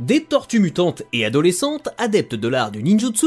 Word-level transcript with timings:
Des 0.00 0.24
tortues 0.24 0.58
mutantes 0.58 1.04
et 1.12 1.24
adolescentes, 1.24 1.88
adeptes 1.98 2.34
de 2.34 2.48
l'art 2.48 2.72
du 2.72 2.82
ninjutsu, 2.82 3.26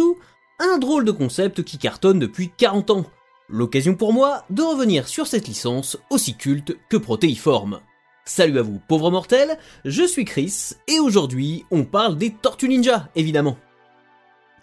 un 0.59 0.77
drôle 0.79 1.05
de 1.05 1.11
concept 1.11 1.63
qui 1.63 1.77
cartonne 1.77 2.19
depuis 2.19 2.51
40 2.57 2.89
ans. 2.91 3.05
L'occasion 3.47 3.95
pour 3.95 4.11
moi 4.11 4.43
de 4.49 4.61
revenir 4.63 5.07
sur 5.07 5.27
cette 5.27 5.47
licence 5.47 5.97
aussi 6.09 6.35
culte 6.35 6.75
que 6.89 6.97
protéiforme. 6.97 7.79
Salut 8.25 8.59
à 8.59 8.63
vous 8.63 8.81
pauvres 8.85 9.11
mortels, 9.11 9.57
je 9.85 10.03
suis 10.03 10.25
Chris, 10.25 10.73
et 10.89 10.99
aujourd'hui 10.99 11.65
on 11.71 11.85
parle 11.85 12.17
des 12.17 12.31
Tortues 12.31 12.67
Ninja, 12.67 13.07
évidemment. 13.15 13.57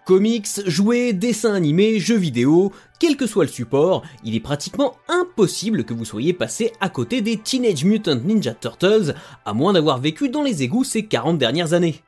Comics, 0.04 0.60
jouets, 0.66 1.14
dessins 1.14 1.54
animés, 1.54 1.98
jeux 1.98 2.18
vidéo, 2.18 2.72
quel 3.00 3.16
que 3.16 3.26
soit 3.26 3.44
le 3.44 3.50
support, 3.50 4.02
il 4.22 4.34
est 4.34 4.40
pratiquement 4.40 4.96
impossible 5.08 5.84
que 5.84 5.94
vous 5.94 6.04
soyez 6.04 6.34
passé 6.34 6.72
à 6.80 6.90
côté 6.90 7.22
des 7.22 7.38
Teenage 7.38 7.86
Mutant 7.86 8.16
Ninja 8.16 8.52
Turtles, 8.52 9.14
à 9.46 9.54
moins 9.54 9.72
d'avoir 9.72 9.98
vécu 9.98 10.28
dans 10.28 10.42
les 10.42 10.62
égouts 10.62 10.84
ces 10.84 11.06
40 11.06 11.38
dernières 11.38 11.72
années. 11.72 12.02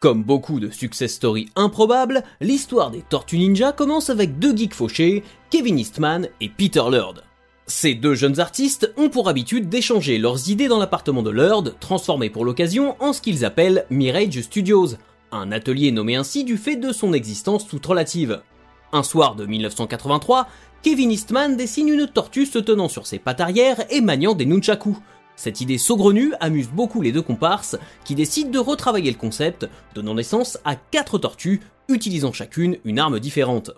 Comme 0.00 0.22
beaucoup 0.22 0.58
de 0.58 0.70
success 0.70 1.12
stories 1.12 1.50
improbables, 1.54 2.22
l'histoire 2.40 2.90
des 2.90 3.02
Tortues 3.02 3.38
Ninja 3.38 3.72
commence 3.72 4.08
avec 4.08 4.38
deux 4.38 4.56
geeks 4.56 4.74
fauchés, 4.74 5.22
Kevin 5.50 5.78
Eastman 5.78 6.28
et 6.40 6.48
Peter 6.48 6.82
Lurd. 6.90 7.24
Ces 7.66 7.94
deux 7.94 8.14
jeunes 8.14 8.40
artistes 8.40 8.92
ont 8.96 9.10
pour 9.10 9.28
habitude 9.28 9.68
d'échanger 9.68 10.16
leurs 10.16 10.48
idées 10.48 10.66
dans 10.66 10.78
l'appartement 10.78 11.22
de 11.22 11.30
Lurd, 11.30 11.76
transformé 11.78 12.30
pour 12.30 12.46
l'occasion 12.46 12.96
en 13.00 13.12
ce 13.12 13.20
qu'ils 13.20 13.44
appellent 13.44 13.84
Mirage 13.90 14.40
Studios, 14.40 14.96
un 15.32 15.52
atelier 15.52 15.90
nommé 15.90 16.16
ainsi 16.16 16.44
du 16.44 16.56
fait 16.56 16.76
de 16.76 16.92
son 16.92 17.12
existence 17.12 17.66
toute 17.66 17.84
relative. 17.84 18.42
Un 18.92 19.02
soir 19.02 19.34
de 19.34 19.46
1983, 19.46 20.48
Kevin 20.82 21.10
Eastman 21.10 21.56
dessine 21.56 21.88
une 21.88 22.06
tortue 22.06 22.46
se 22.46 22.58
tenant 22.58 22.88
sur 22.88 23.06
ses 23.06 23.18
pattes 23.18 23.40
arrière 23.40 23.82
et 23.90 24.00
maniant 24.00 24.34
des 24.34 24.46
nunchakus. 24.46 24.96
Cette 25.36 25.60
idée 25.60 25.78
saugrenue 25.78 26.34
amuse 26.40 26.68
beaucoup 26.68 27.00
les 27.00 27.12
deux 27.12 27.22
comparses 27.22 27.78
qui 28.04 28.14
décident 28.14 28.50
de 28.50 28.58
retravailler 28.58 29.10
le 29.10 29.16
concept, 29.16 29.68
donnant 29.94 30.14
naissance 30.14 30.58
à 30.64 30.76
quatre 30.76 31.18
tortues 31.18 31.60
utilisant 31.88 32.32
chacune 32.32 32.78
une 32.84 32.98
arme 32.98 33.18
différente. 33.18 33.70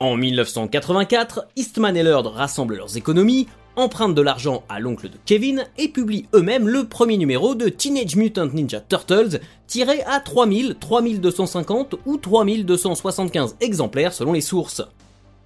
En 0.00 0.16
1984, 0.16 1.46
Eastman 1.54 1.96
et 1.96 2.02
Lurd 2.02 2.26
rassemblent 2.26 2.76
leurs 2.76 2.96
économies, 2.96 3.46
empruntent 3.76 4.14
de 4.14 4.22
l'argent 4.22 4.64
à 4.68 4.80
l'oncle 4.80 5.08
de 5.08 5.16
Kevin 5.24 5.64
et 5.78 5.88
publient 5.88 6.26
eux-mêmes 6.34 6.68
le 6.68 6.84
premier 6.84 7.16
numéro 7.16 7.54
de 7.54 7.68
Teenage 7.68 8.16
Mutant 8.16 8.46
Ninja 8.46 8.80
Turtles, 8.80 9.40
tiré 9.66 10.02
à 10.02 10.20
3000, 10.20 10.76
3250 10.78 11.96
ou 12.06 12.16
3275 12.16 13.56
exemplaires 13.60 14.12
selon 14.12 14.32
les 14.32 14.40
sources. 14.40 14.82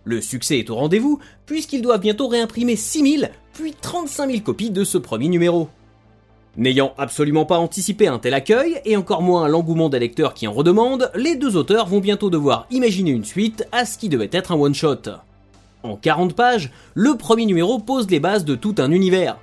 Le 0.04 0.20
succès 0.20 0.58
est 0.60 0.70
au 0.70 0.76
rendez-vous, 0.76 1.18
puisqu'ils 1.46 1.82
doivent 1.82 2.00
bientôt 2.00 2.28
réimprimer 2.28 2.76
6000, 2.76 3.30
puis 3.52 3.74
35 3.80 4.30
000 4.30 4.42
copies 4.42 4.70
de 4.70 4.84
ce 4.84 4.98
premier 4.98 5.28
numéro. 5.28 5.68
N'ayant 6.56 6.94
absolument 6.96 7.44
pas 7.44 7.58
anticipé 7.58 8.06
un 8.06 8.18
tel 8.18 8.32
accueil, 8.32 8.80
et 8.84 8.96
encore 8.96 9.22
moins 9.22 9.48
l'engouement 9.48 9.88
des 9.88 9.98
lecteurs 9.98 10.32
qui 10.32 10.46
en 10.46 10.52
redemandent, 10.52 11.10
les 11.14 11.36
deux 11.36 11.56
auteurs 11.56 11.86
vont 11.86 12.00
bientôt 12.00 12.30
devoir 12.30 12.66
imaginer 12.70 13.10
une 13.10 13.24
suite 13.24 13.66
à 13.72 13.84
ce 13.84 13.98
qui 13.98 14.08
devait 14.08 14.30
être 14.32 14.52
un 14.52 14.60
one-shot. 14.60 15.02
En 15.82 15.96
40 15.96 16.34
pages, 16.34 16.70
le 16.94 17.16
premier 17.16 17.46
numéro 17.46 17.78
pose 17.78 18.10
les 18.10 18.20
bases 18.20 18.44
de 18.44 18.54
tout 18.54 18.74
un 18.78 18.90
univers. 18.90 19.38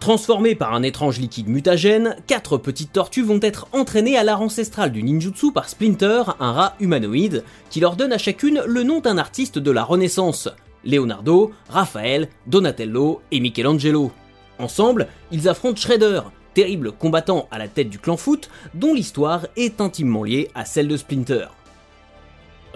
Transformés 0.00 0.54
par 0.54 0.74
un 0.74 0.84
étrange 0.84 1.18
liquide 1.18 1.48
mutagène, 1.48 2.16
quatre 2.26 2.56
petites 2.56 2.92
tortues 2.92 3.24
vont 3.24 3.40
être 3.42 3.66
entraînées 3.72 4.16
à 4.16 4.22
l'art 4.22 4.42
ancestral 4.42 4.92
du 4.92 5.02
ninjutsu 5.02 5.52
par 5.52 5.68
Splinter, 5.68 6.22
un 6.38 6.52
rat 6.52 6.76
humanoïde, 6.78 7.42
qui 7.68 7.80
leur 7.80 7.96
donne 7.96 8.12
à 8.12 8.18
chacune 8.18 8.62
le 8.64 8.84
nom 8.84 9.00
d'un 9.00 9.18
artiste 9.18 9.58
de 9.58 9.70
la 9.72 9.82
Renaissance, 9.82 10.48
Leonardo, 10.84 11.52
Raphaël, 11.68 12.28
Donatello 12.46 13.20
et 13.32 13.40
Michelangelo. 13.40 14.12
Ensemble, 14.60 15.08
ils 15.32 15.48
affrontent 15.48 15.80
Shredder, 15.80 16.20
terrible 16.54 16.92
combattant 16.92 17.48
à 17.50 17.58
la 17.58 17.68
tête 17.68 17.90
du 17.90 17.98
clan 17.98 18.16
Foot, 18.16 18.50
dont 18.74 18.94
l'histoire 18.94 19.46
est 19.56 19.80
intimement 19.80 20.22
liée 20.22 20.48
à 20.54 20.64
celle 20.64 20.88
de 20.88 20.96
Splinter. 20.96 21.46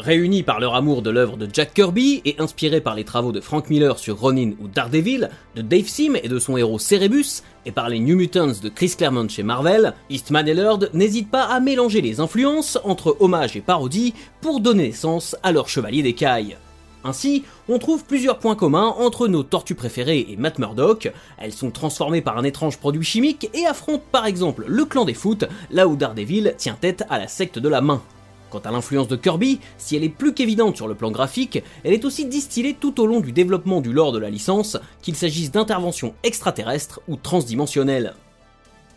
Réunis 0.03 0.42
par 0.42 0.58
leur 0.58 0.75
amour 0.75 1.00
de 1.00 1.11
l'œuvre 1.11 1.36
de 1.36 1.48
Jack 1.53 1.75
Kirby 1.75 2.22
et 2.25 2.34
inspirés 2.41 2.81
par 2.81 2.97
les 2.97 3.05
travaux 3.05 3.31
de 3.31 3.41
Frank 3.41 3.70
Miller 3.70 4.00
sur 4.00 4.19
Ronin 4.19 4.50
ou 4.60 4.66
Daredevil, 4.66 5.31
de 5.54 5.62
Dave 5.62 5.87
Sim 5.87 6.15
et 6.21 6.28
de 6.28 6.41
son 6.41 6.56
héros 6.56 6.81
Cerebus, 6.81 7.44
et 7.66 7.71
par 7.71 7.88
les 7.88 8.00
New 8.00 8.16
Mutants 8.16 8.60
de 8.60 8.69
Chris 8.69 8.94
Claremont 8.99 9.28
chez 9.28 9.44
Marvel, 9.44 9.94
Eastman 10.10 10.49
et 10.49 10.54
Lurd 10.54 10.91
n'hésitent 10.93 11.31
pas 11.31 11.44
à 11.44 11.60
mélanger 11.60 12.00
les 12.00 12.19
influences 12.19 12.81
entre 12.82 13.16
hommage 13.21 13.56
et 13.56 13.60
parodie 13.60 14.12
pour 14.41 14.59
donner 14.59 14.88
naissance 14.88 15.37
à 15.44 15.53
leur 15.53 15.69
chevalier 15.69 16.03
d'écaille. 16.03 16.56
Ainsi, 17.05 17.44
on 17.69 17.78
trouve 17.78 18.05
plusieurs 18.05 18.41
points 18.41 18.56
communs 18.56 18.97
entre 18.99 19.28
nos 19.28 19.44
tortues 19.44 19.76
préférées 19.76 20.26
et 20.28 20.37
Matt 20.37 20.59
Murdock. 20.59 21.12
Elles 21.38 21.53
sont 21.53 21.71
transformées 21.71 22.22
par 22.22 22.38
un 22.38 22.44
étrange 22.44 22.78
produit 22.78 23.05
chimique 23.05 23.49
et 23.55 23.66
affrontent 23.66 24.05
par 24.10 24.26
exemple 24.26 24.65
le 24.66 24.84
clan 24.84 25.05
des 25.05 25.15
foot, 25.15 25.44
là 25.71 25.87
où 25.87 25.94
Daredevil 25.94 26.55
tient 26.59 26.76
tête 26.81 27.05
à 27.09 27.19
la 27.21 27.28
secte 27.28 27.60
de 27.60 27.69
la 27.69 27.81
main. 27.81 28.03
Quant 28.52 28.58
à 28.58 28.70
l'influence 28.70 29.08
de 29.08 29.16
Kirby, 29.16 29.60
si 29.78 29.96
elle 29.96 30.04
est 30.04 30.10
plus 30.10 30.34
qu'évidente 30.34 30.76
sur 30.76 30.86
le 30.86 30.94
plan 30.94 31.10
graphique, 31.10 31.62
elle 31.84 31.94
est 31.94 32.04
aussi 32.04 32.26
distillée 32.26 32.76
tout 32.78 33.00
au 33.00 33.06
long 33.06 33.20
du 33.20 33.32
développement 33.32 33.80
du 33.80 33.94
lore 33.94 34.12
de 34.12 34.18
la 34.18 34.28
licence, 34.28 34.76
qu'il 35.00 35.16
s'agisse 35.16 35.50
d'interventions 35.50 36.12
extraterrestres 36.22 37.00
ou 37.08 37.16
transdimensionnelles. 37.16 38.12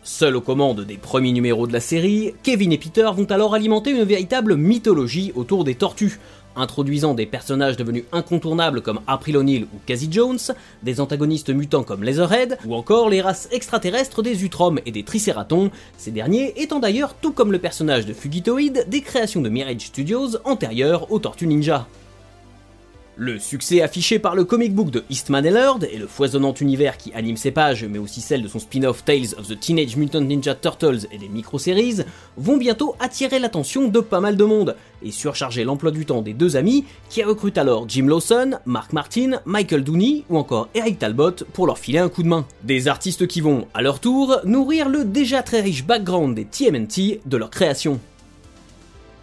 Seuls 0.02 0.36
aux 0.36 0.42
commandes 0.42 0.82
des 0.82 0.98
premiers 0.98 1.32
numéros 1.32 1.66
de 1.66 1.72
la 1.72 1.80
série, 1.80 2.34
Kevin 2.42 2.70
et 2.70 2.76
Peter 2.76 3.08
vont 3.16 3.24
alors 3.24 3.54
alimenter 3.54 3.92
une 3.92 4.04
véritable 4.04 4.56
mythologie 4.56 5.32
autour 5.34 5.64
des 5.64 5.74
tortues, 5.74 6.20
introduisant 6.56 7.14
des 7.14 7.26
personnages 7.26 7.76
devenus 7.76 8.04
incontournables 8.12 8.82
comme 8.82 9.00
April 9.06 9.36
O'Neil 9.36 9.64
ou 9.64 9.78
Cassie 9.86 10.08
Jones, 10.10 10.38
des 10.82 11.00
antagonistes 11.00 11.50
mutants 11.50 11.84
comme 11.84 12.02
Leatherhead, 12.02 12.58
ou 12.66 12.74
encore 12.74 13.08
les 13.08 13.20
races 13.20 13.48
extraterrestres 13.52 14.22
des 14.22 14.44
Utroms 14.44 14.80
et 14.86 14.90
des 14.90 15.02
Triceratons, 15.02 15.70
ces 15.96 16.10
derniers 16.10 16.54
étant 16.60 16.80
d'ailleurs, 16.80 17.14
tout 17.14 17.32
comme 17.32 17.52
le 17.52 17.58
personnage 17.58 18.06
de 18.06 18.12
Fugitoid, 18.12 18.88
des 18.88 19.00
créations 19.00 19.42
de 19.42 19.48
Mirage 19.48 19.86
Studios 19.86 20.36
antérieures 20.44 21.10
aux 21.12 21.18
Tortues 21.18 21.46
Ninja. 21.46 21.86
Le 23.18 23.38
succès 23.38 23.80
affiché 23.80 24.18
par 24.18 24.34
le 24.34 24.44
comic 24.44 24.74
book 24.74 24.90
de 24.90 25.02
Eastman 25.08 25.46
et 25.46 25.50
Lurd 25.50 25.88
et 25.90 25.96
le 25.96 26.06
foisonnant 26.06 26.52
univers 26.52 26.98
qui 26.98 27.14
anime 27.14 27.38
ses 27.38 27.50
pages, 27.50 27.86
mais 27.88 27.98
aussi 27.98 28.20
celle 28.20 28.42
de 28.42 28.48
son 28.48 28.58
spin-off 28.58 29.06
Tales 29.06 29.34
of 29.38 29.48
the 29.48 29.58
Teenage 29.58 29.96
Mutant 29.96 30.20
Ninja 30.20 30.54
Turtles 30.54 31.06
et 31.10 31.16
des 31.16 31.30
micro-séries, 31.30 32.02
vont 32.36 32.58
bientôt 32.58 32.94
attirer 33.00 33.38
l'attention 33.38 33.88
de 33.88 34.00
pas 34.00 34.20
mal 34.20 34.36
de 34.36 34.44
monde 34.44 34.76
et 35.02 35.10
surcharger 35.12 35.64
l'emploi 35.64 35.92
du 35.92 36.04
temps 36.04 36.20
des 36.20 36.34
deux 36.34 36.56
amis 36.56 36.84
qui 37.08 37.22
recrutent 37.22 37.56
alors 37.56 37.88
Jim 37.88 38.06
Lawson, 38.06 38.58
Mark 38.66 38.92
Martin, 38.92 39.40
Michael 39.46 39.82
Dooney 39.82 40.24
ou 40.28 40.36
encore 40.36 40.68
Eric 40.74 40.98
Talbot 40.98 41.36
pour 41.54 41.66
leur 41.66 41.78
filer 41.78 42.00
un 42.00 42.10
coup 42.10 42.22
de 42.22 42.28
main. 42.28 42.44
Des 42.64 42.86
artistes 42.86 43.26
qui 43.26 43.40
vont, 43.40 43.66
à 43.72 43.80
leur 43.80 43.98
tour, 43.98 44.40
nourrir 44.44 44.90
le 44.90 45.06
déjà 45.06 45.42
très 45.42 45.62
riche 45.62 45.86
background 45.86 46.34
des 46.34 46.44
TMNT 46.44 47.22
de 47.24 47.36
leur 47.38 47.48
création. 47.48 47.98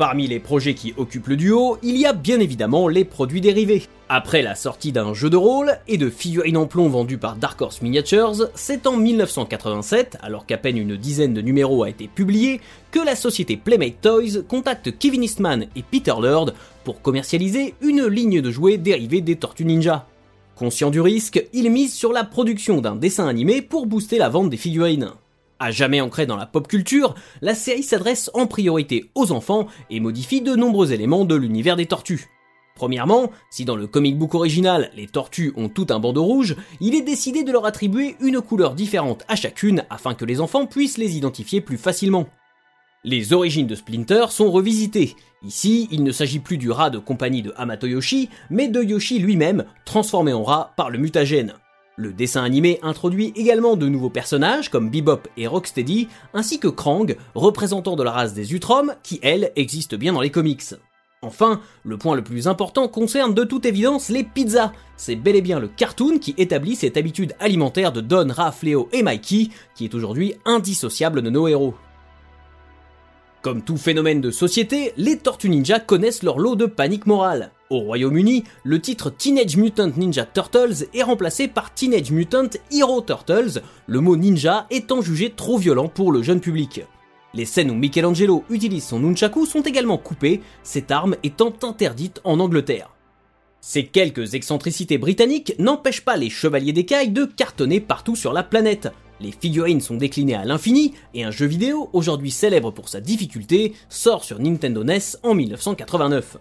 Parmi 0.04 0.28
les 0.28 0.42
projets 0.42 0.74
qui 0.74 0.94
occupent 0.98 1.30
le 1.30 1.38
duo, 1.38 1.78
il 1.82 1.96
y 1.96 2.06
a 2.06 2.12
bien 2.12 2.42
évidemment 2.42 2.90
les 2.90 3.06
produits 3.06 3.40
dérivés. 3.40 3.84
Après 4.10 4.42
la 4.42 4.54
sortie 4.54 4.92
d'un 4.92 5.14
jeu 5.14 5.30
de 5.30 5.38
rôle 5.38 5.78
et 5.88 5.98
de 5.98 6.10
figurines 6.10 6.58
en 6.58 6.66
plomb 6.66 6.90
vendues 6.90 7.18
par 7.18 7.38
Dark 7.38 7.62
Horse 7.62 7.82
Miniatures, 7.82 8.50
c'est 8.54 8.86
en 8.86 8.98
1987, 8.98 10.18
alors 10.22 10.46
qu'à 10.46 10.58
peine 10.58 10.78
une 10.78 10.98
dizaine 10.98 11.34
de 11.34 11.40
numéros 11.40 11.84
a 11.84 11.90
été 11.90 12.10
publié, 12.10 12.60
que 12.92 13.00
la 13.00 13.16
société 13.16 13.56
Playmate 13.56 14.02
Toys 14.02 14.44
contacte 14.46 14.92
Kevin 15.00 15.24
Eastman 15.24 15.68
et 15.74 15.84
Peter 15.84 16.16
Lurd 16.22 16.54
pour 16.84 17.02
commercialiser 17.02 17.74
une 17.80 18.06
ligne 18.06 18.42
de 18.42 18.52
jouets 18.52 18.78
dérivés 18.78 19.22
des 19.22 19.38
Tortues 19.38 19.64
Ninja. 19.64 20.06
Conscient 20.58 20.90
du 20.90 21.00
risque, 21.00 21.48
il 21.54 21.72
mise 21.72 21.94
sur 21.94 22.12
la 22.12 22.26
production 22.26 22.82
d'un 22.82 22.98
dessin 22.98 23.30
animé 23.30 23.62
pour 23.62 23.86
booster 23.86 24.18
la 24.18 24.28
vente 24.28 24.50
des 24.50 24.58
figurines. 24.58 25.14
À 25.64 25.72
jamais 25.72 26.02
ancrée 26.02 26.26
dans 26.26 26.36
la 26.36 26.46
pop 26.46 26.68
culture, 26.68 27.16
la 27.42 27.56
série 27.56 27.84
s'adresse 27.84 28.30
en 28.34 28.48
priorité 28.48 29.10
aux 29.16 29.32
enfants 29.32 29.68
et 29.90 30.02
modifie 30.02 30.42
de 30.42 30.58
nombreux 30.58 30.92
éléments 30.92 31.24
de 31.24 31.36
l'univers 31.36 31.78
des 31.78 31.86
tortues. 31.86 32.28
Premièrement, 32.76 33.32
si 33.50 33.64
dans 33.64 33.78
le 33.78 33.88
comic 33.88 34.18
book 34.18 34.36
original 34.36 34.92
les 34.94 35.08
tortues 35.08 35.54
ont 35.56 35.70
tout 35.70 35.88
un 35.90 36.02
bandeau 36.02 36.26
rouge, 36.26 36.58
il 36.82 36.96
est 36.96 37.02
décidé 37.02 37.46
de 37.46 37.52
leur 37.54 37.66
attribuer 37.66 38.18
une 38.20 38.42
couleur 38.42 38.76
différente 38.76 39.24
à 39.30 39.38
chacune 39.38 39.86
afin 39.90 40.16
que 40.16 40.26
les 40.26 40.42
enfants 40.42 40.66
puissent 40.66 40.98
les 40.98 41.16
identifier 41.16 41.62
plus 41.62 41.78
facilement. 41.78 42.28
Les 43.06 43.32
origines 43.32 43.68
de 43.68 43.76
Splinter 43.76 44.26
sont 44.32 44.52
revisitées. 44.52 45.16
Ici, 45.46 45.88
il 45.92 46.04
ne 46.04 46.12
s'agit 46.12 46.40
plus 46.40 46.58
du 46.58 46.72
rat 46.72 46.90
de 46.90 47.00
compagnie 47.00 47.42
de 47.42 47.54
Hamato 47.56 47.88
Yoshi, 47.88 48.28
mais 48.50 48.68
de 48.68 48.84
Yoshi 48.84 49.20
lui-même, 49.20 49.64
transformé 49.86 50.34
en 50.34 50.44
rat 50.44 50.74
par 50.76 50.90
le 50.90 50.98
mutagène. 50.98 51.54
Le 51.96 52.12
dessin 52.12 52.44
animé 52.44 52.80
introduit 52.82 53.34
également 53.36 53.76
de 53.76 53.88
nouveaux 53.88 54.10
personnages 54.10 54.70
comme 54.70 54.90
Bebop 54.90 55.28
et 55.38 55.46
Rocksteady, 55.46 56.08
ainsi 56.34 56.60
que 56.60 56.68
Krang, 56.68 57.16
représentant 57.36 57.96
de 57.96 58.02
la 58.02 58.12
race 58.12 58.34
des 58.34 58.56
Utroms, 58.56 58.96
qui 59.04 59.20
elle 59.22 59.52
existe 59.56 59.94
bien 59.94 60.12
dans 60.12 60.22
les 60.22 60.32
comics. 60.32 60.64
Enfin, 61.22 61.62
le 61.84 61.98
point 61.98 62.16
le 62.16 62.24
plus 62.24 62.50
important 62.50 62.90
concerne 62.90 63.34
de 63.34 63.46
toute 63.46 63.66
évidence 63.66 64.10
les 64.10 64.26
pizzas. 64.26 64.74
C'est 64.98 65.16
bel 65.16 65.38
et 65.38 65.42
bien 65.42 65.60
le 65.60 65.70
cartoon 65.70 66.18
qui 66.18 66.34
établit 66.38 66.76
cette 66.76 66.98
habitude 66.98 67.34
alimentaire 67.40 67.94
de 67.94 68.02
Don, 68.02 68.28
Raph, 68.30 68.64
Léo 68.64 68.90
et 68.92 69.04
Mikey, 69.04 69.50
qui 69.74 69.86
est 69.86 69.96
aujourd'hui 69.96 70.34
indissociable 70.44 71.22
de 71.22 71.30
nos 71.30 71.48
héros. 71.48 71.76
Comme 73.42 73.62
tout 73.62 73.78
phénomène 73.78 74.20
de 74.20 74.32
société, 74.32 74.94
les 74.98 75.18
Tortues 75.18 75.50
Ninja 75.50 75.80
connaissent 75.80 76.24
leur 76.24 76.40
lot 76.40 76.56
de 76.56 76.66
panique 76.66 77.06
morale. 77.06 77.52
Au 77.74 77.80
Royaume-Uni, 77.80 78.44
le 78.64 78.80
titre 78.80 79.10
Teenage 79.10 79.58
Mutant 79.58 79.90
Ninja 79.98 80.28
Turtles 80.28 80.86
est 80.94 81.02
remplacé 81.02 81.48
par 81.48 81.74
Teenage 81.74 82.12
Mutant 82.12 82.50
Hero 82.72 83.02
Turtles, 83.02 83.64
le 83.88 84.00
mot 84.00 84.16
ninja 84.16 84.68
étant 84.70 85.02
jugé 85.02 85.32
trop 85.36 85.58
violent 85.58 85.88
pour 85.88 86.12
le 86.12 86.22
jeune 86.22 86.40
public. 86.40 86.82
Les 87.34 87.46
scènes 87.46 87.72
où 87.72 87.74
Michelangelo 87.74 88.44
utilise 88.52 88.86
son 88.86 89.00
nunchaku 89.00 89.48
sont 89.48 89.64
également 89.64 89.98
coupées, 89.98 90.42
cette 90.62 90.92
arme 90.92 91.16
étant 91.24 91.52
interdite 91.64 92.22
en 92.26 92.40
Angleterre. 92.40 92.92
Ces 93.60 93.88
quelques 93.88 94.36
excentricités 94.36 95.00
britanniques 95.00 95.56
n'empêchent 95.58 96.06
pas 96.06 96.16
les 96.16 96.30
chevaliers 96.30 96.74
d'écailles 96.74 97.10
de 97.10 97.26
cartonner 97.26 97.80
partout 97.80 98.16
sur 98.16 98.34
la 98.34 98.44
planète. 98.44 98.90
Les 99.20 99.32
figurines 99.32 99.82
sont 99.82 99.96
déclinées 99.96 100.36
à 100.36 100.46
l'infini 100.46 100.94
et 101.16 101.24
un 101.24 101.32
jeu 101.32 101.48
vidéo, 101.48 101.90
aujourd'hui 101.94 102.30
célèbre 102.30 102.70
pour 102.70 102.88
sa 102.88 103.02
difficulté, 103.02 103.74
sort 103.90 104.24
sur 104.24 104.40
Nintendo 104.40 104.84
NES 104.84 105.18
en 105.24 105.34
1989. 105.34 106.38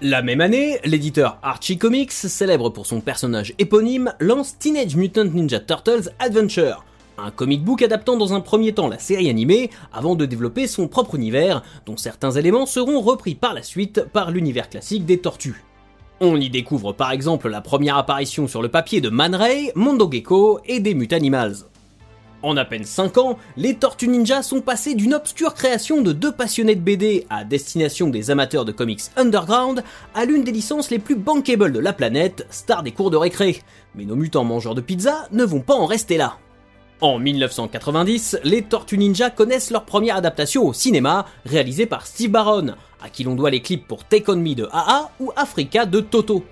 La 0.00 0.22
même 0.22 0.40
année, 0.40 0.78
l'éditeur 0.84 1.38
Archie 1.42 1.76
Comics, 1.76 2.12
célèbre 2.12 2.70
pour 2.70 2.86
son 2.86 3.00
personnage 3.00 3.52
éponyme, 3.58 4.14
lance 4.20 4.56
Teenage 4.56 4.94
Mutant 4.94 5.24
Ninja 5.24 5.58
Turtles 5.58 6.12
Adventure, 6.20 6.84
un 7.18 7.32
comic 7.32 7.64
book 7.64 7.82
adaptant 7.82 8.16
dans 8.16 8.32
un 8.32 8.40
premier 8.40 8.72
temps 8.72 8.86
la 8.86 9.00
série 9.00 9.28
animée 9.28 9.70
avant 9.92 10.14
de 10.14 10.24
développer 10.24 10.68
son 10.68 10.86
propre 10.86 11.16
univers, 11.16 11.64
dont 11.84 11.96
certains 11.96 12.30
éléments 12.30 12.64
seront 12.64 13.00
repris 13.00 13.34
par 13.34 13.54
la 13.54 13.64
suite 13.64 14.04
par 14.12 14.30
l'univers 14.30 14.70
classique 14.70 15.04
des 15.04 15.18
tortues. 15.18 15.64
On 16.20 16.40
y 16.40 16.48
découvre 16.48 16.92
par 16.92 17.10
exemple 17.10 17.48
la 17.48 17.60
première 17.60 17.96
apparition 17.96 18.46
sur 18.46 18.62
le 18.62 18.68
papier 18.68 19.00
de 19.00 19.08
Man 19.08 19.34
Ray, 19.34 19.72
Mondo 19.74 20.08
Gecko 20.08 20.60
et 20.64 20.78
des 20.78 20.94
Mutanimals. 20.94 21.56
En 22.40 22.56
à 22.56 22.64
peine 22.64 22.84
5 22.84 23.18
ans, 23.18 23.36
les 23.56 23.74
Tortues 23.74 24.06
Ninja 24.06 24.44
sont 24.44 24.60
passés 24.60 24.94
d'une 24.94 25.14
obscure 25.14 25.54
création 25.54 26.02
de 26.02 26.12
deux 26.12 26.30
passionnés 26.30 26.76
de 26.76 26.80
BD 26.80 27.26
à 27.30 27.42
destination 27.42 28.08
des 28.08 28.30
amateurs 28.30 28.64
de 28.64 28.70
comics 28.70 29.02
underground 29.16 29.82
à 30.14 30.24
l'une 30.24 30.44
des 30.44 30.52
licences 30.52 30.90
les 30.90 31.00
plus 31.00 31.16
bankable 31.16 31.72
de 31.72 31.80
la 31.80 31.92
planète, 31.92 32.46
star 32.50 32.84
des 32.84 32.92
cours 32.92 33.10
de 33.10 33.16
récré. 33.16 33.60
Mais 33.96 34.04
nos 34.04 34.14
mutants 34.14 34.44
mangeurs 34.44 34.76
de 34.76 34.80
pizza 34.80 35.26
ne 35.32 35.42
vont 35.44 35.62
pas 35.62 35.74
en 35.74 35.86
rester 35.86 36.16
là. 36.16 36.36
En 37.00 37.18
1990, 37.18 38.38
les 38.44 38.62
Tortues 38.62 38.98
Ninja 38.98 39.30
connaissent 39.30 39.70
leur 39.70 39.84
première 39.84 40.16
adaptation 40.16 40.64
au 40.64 40.72
cinéma, 40.72 41.26
réalisée 41.44 41.86
par 41.86 42.06
Steve 42.06 42.30
Barron, 42.30 42.74
à 43.02 43.08
qui 43.08 43.24
l'on 43.24 43.34
doit 43.34 43.50
les 43.50 43.62
clips 43.62 43.86
pour 43.86 44.04
Take 44.04 44.30
On 44.30 44.36
Me 44.36 44.54
de 44.54 44.68
AA 44.72 45.10
ou 45.18 45.32
Africa 45.36 45.86
de 45.86 46.00
Toto. 46.00 46.44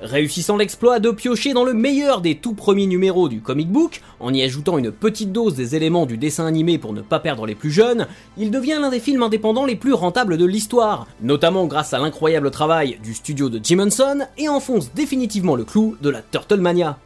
Réussissant 0.00 0.56
l'exploit 0.56 1.00
de 1.00 1.10
piocher 1.10 1.54
dans 1.54 1.64
le 1.64 1.74
meilleur 1.74 2.20
des 2.20 2.36
tout 2.36 2.54
premiers 2.54 2.86
numéros 2.86 3.28
du 3.28 3.40
comic 3.40 3.68
book, 3.68 4.00
en 4.20 4.32
y 4.32 4.42
ajoutant 4.42 4.78
une 4.78 4.92
petite 4.92 5.32
dose 5.32 5.56
des 5.56 5.74
éléments 5.74 6.06
du 6.06 6.16
dessin 6.16 6.46
animé 6.46 6.78
pour 6.78 6.92
ne 6.92 7.00
pas 7.00 7.18
perdre 7.18 7.46
les 7.46 7.56
plus 7.56 7.72
jeunes, 7.72 8.06
il 8.36 8.52
devient 8.52 8.78
l'un 8.80 8.90
des 8.90 9.00
films 9.00 9.24
indépendants 9.24 9.66
les 9.66 9.74
plus 9.74 9.92
rentables 9.92 10.36
de 10.36 10.44
l'histoire, 10.44 11.08
notamment 11.20 11.66
grâce 11.66 11.94
à 11.94 11.98
l'incroyable 11.98 12.52
travail 12.52 13.00
du 13.02 13.12
studio 13.12 13.48
de 13.48 13.58
Jim 13.60 13.80
Henson 13.80 14.20
et 14.36 14.48
enfonce 14.48 14.92
définitivement 14.94 15.56
le 15.56 15.64
clou 15.64 15.96
de 16.00 16.10
la 16.10 16.22
Turtlemania. 16.22 16.96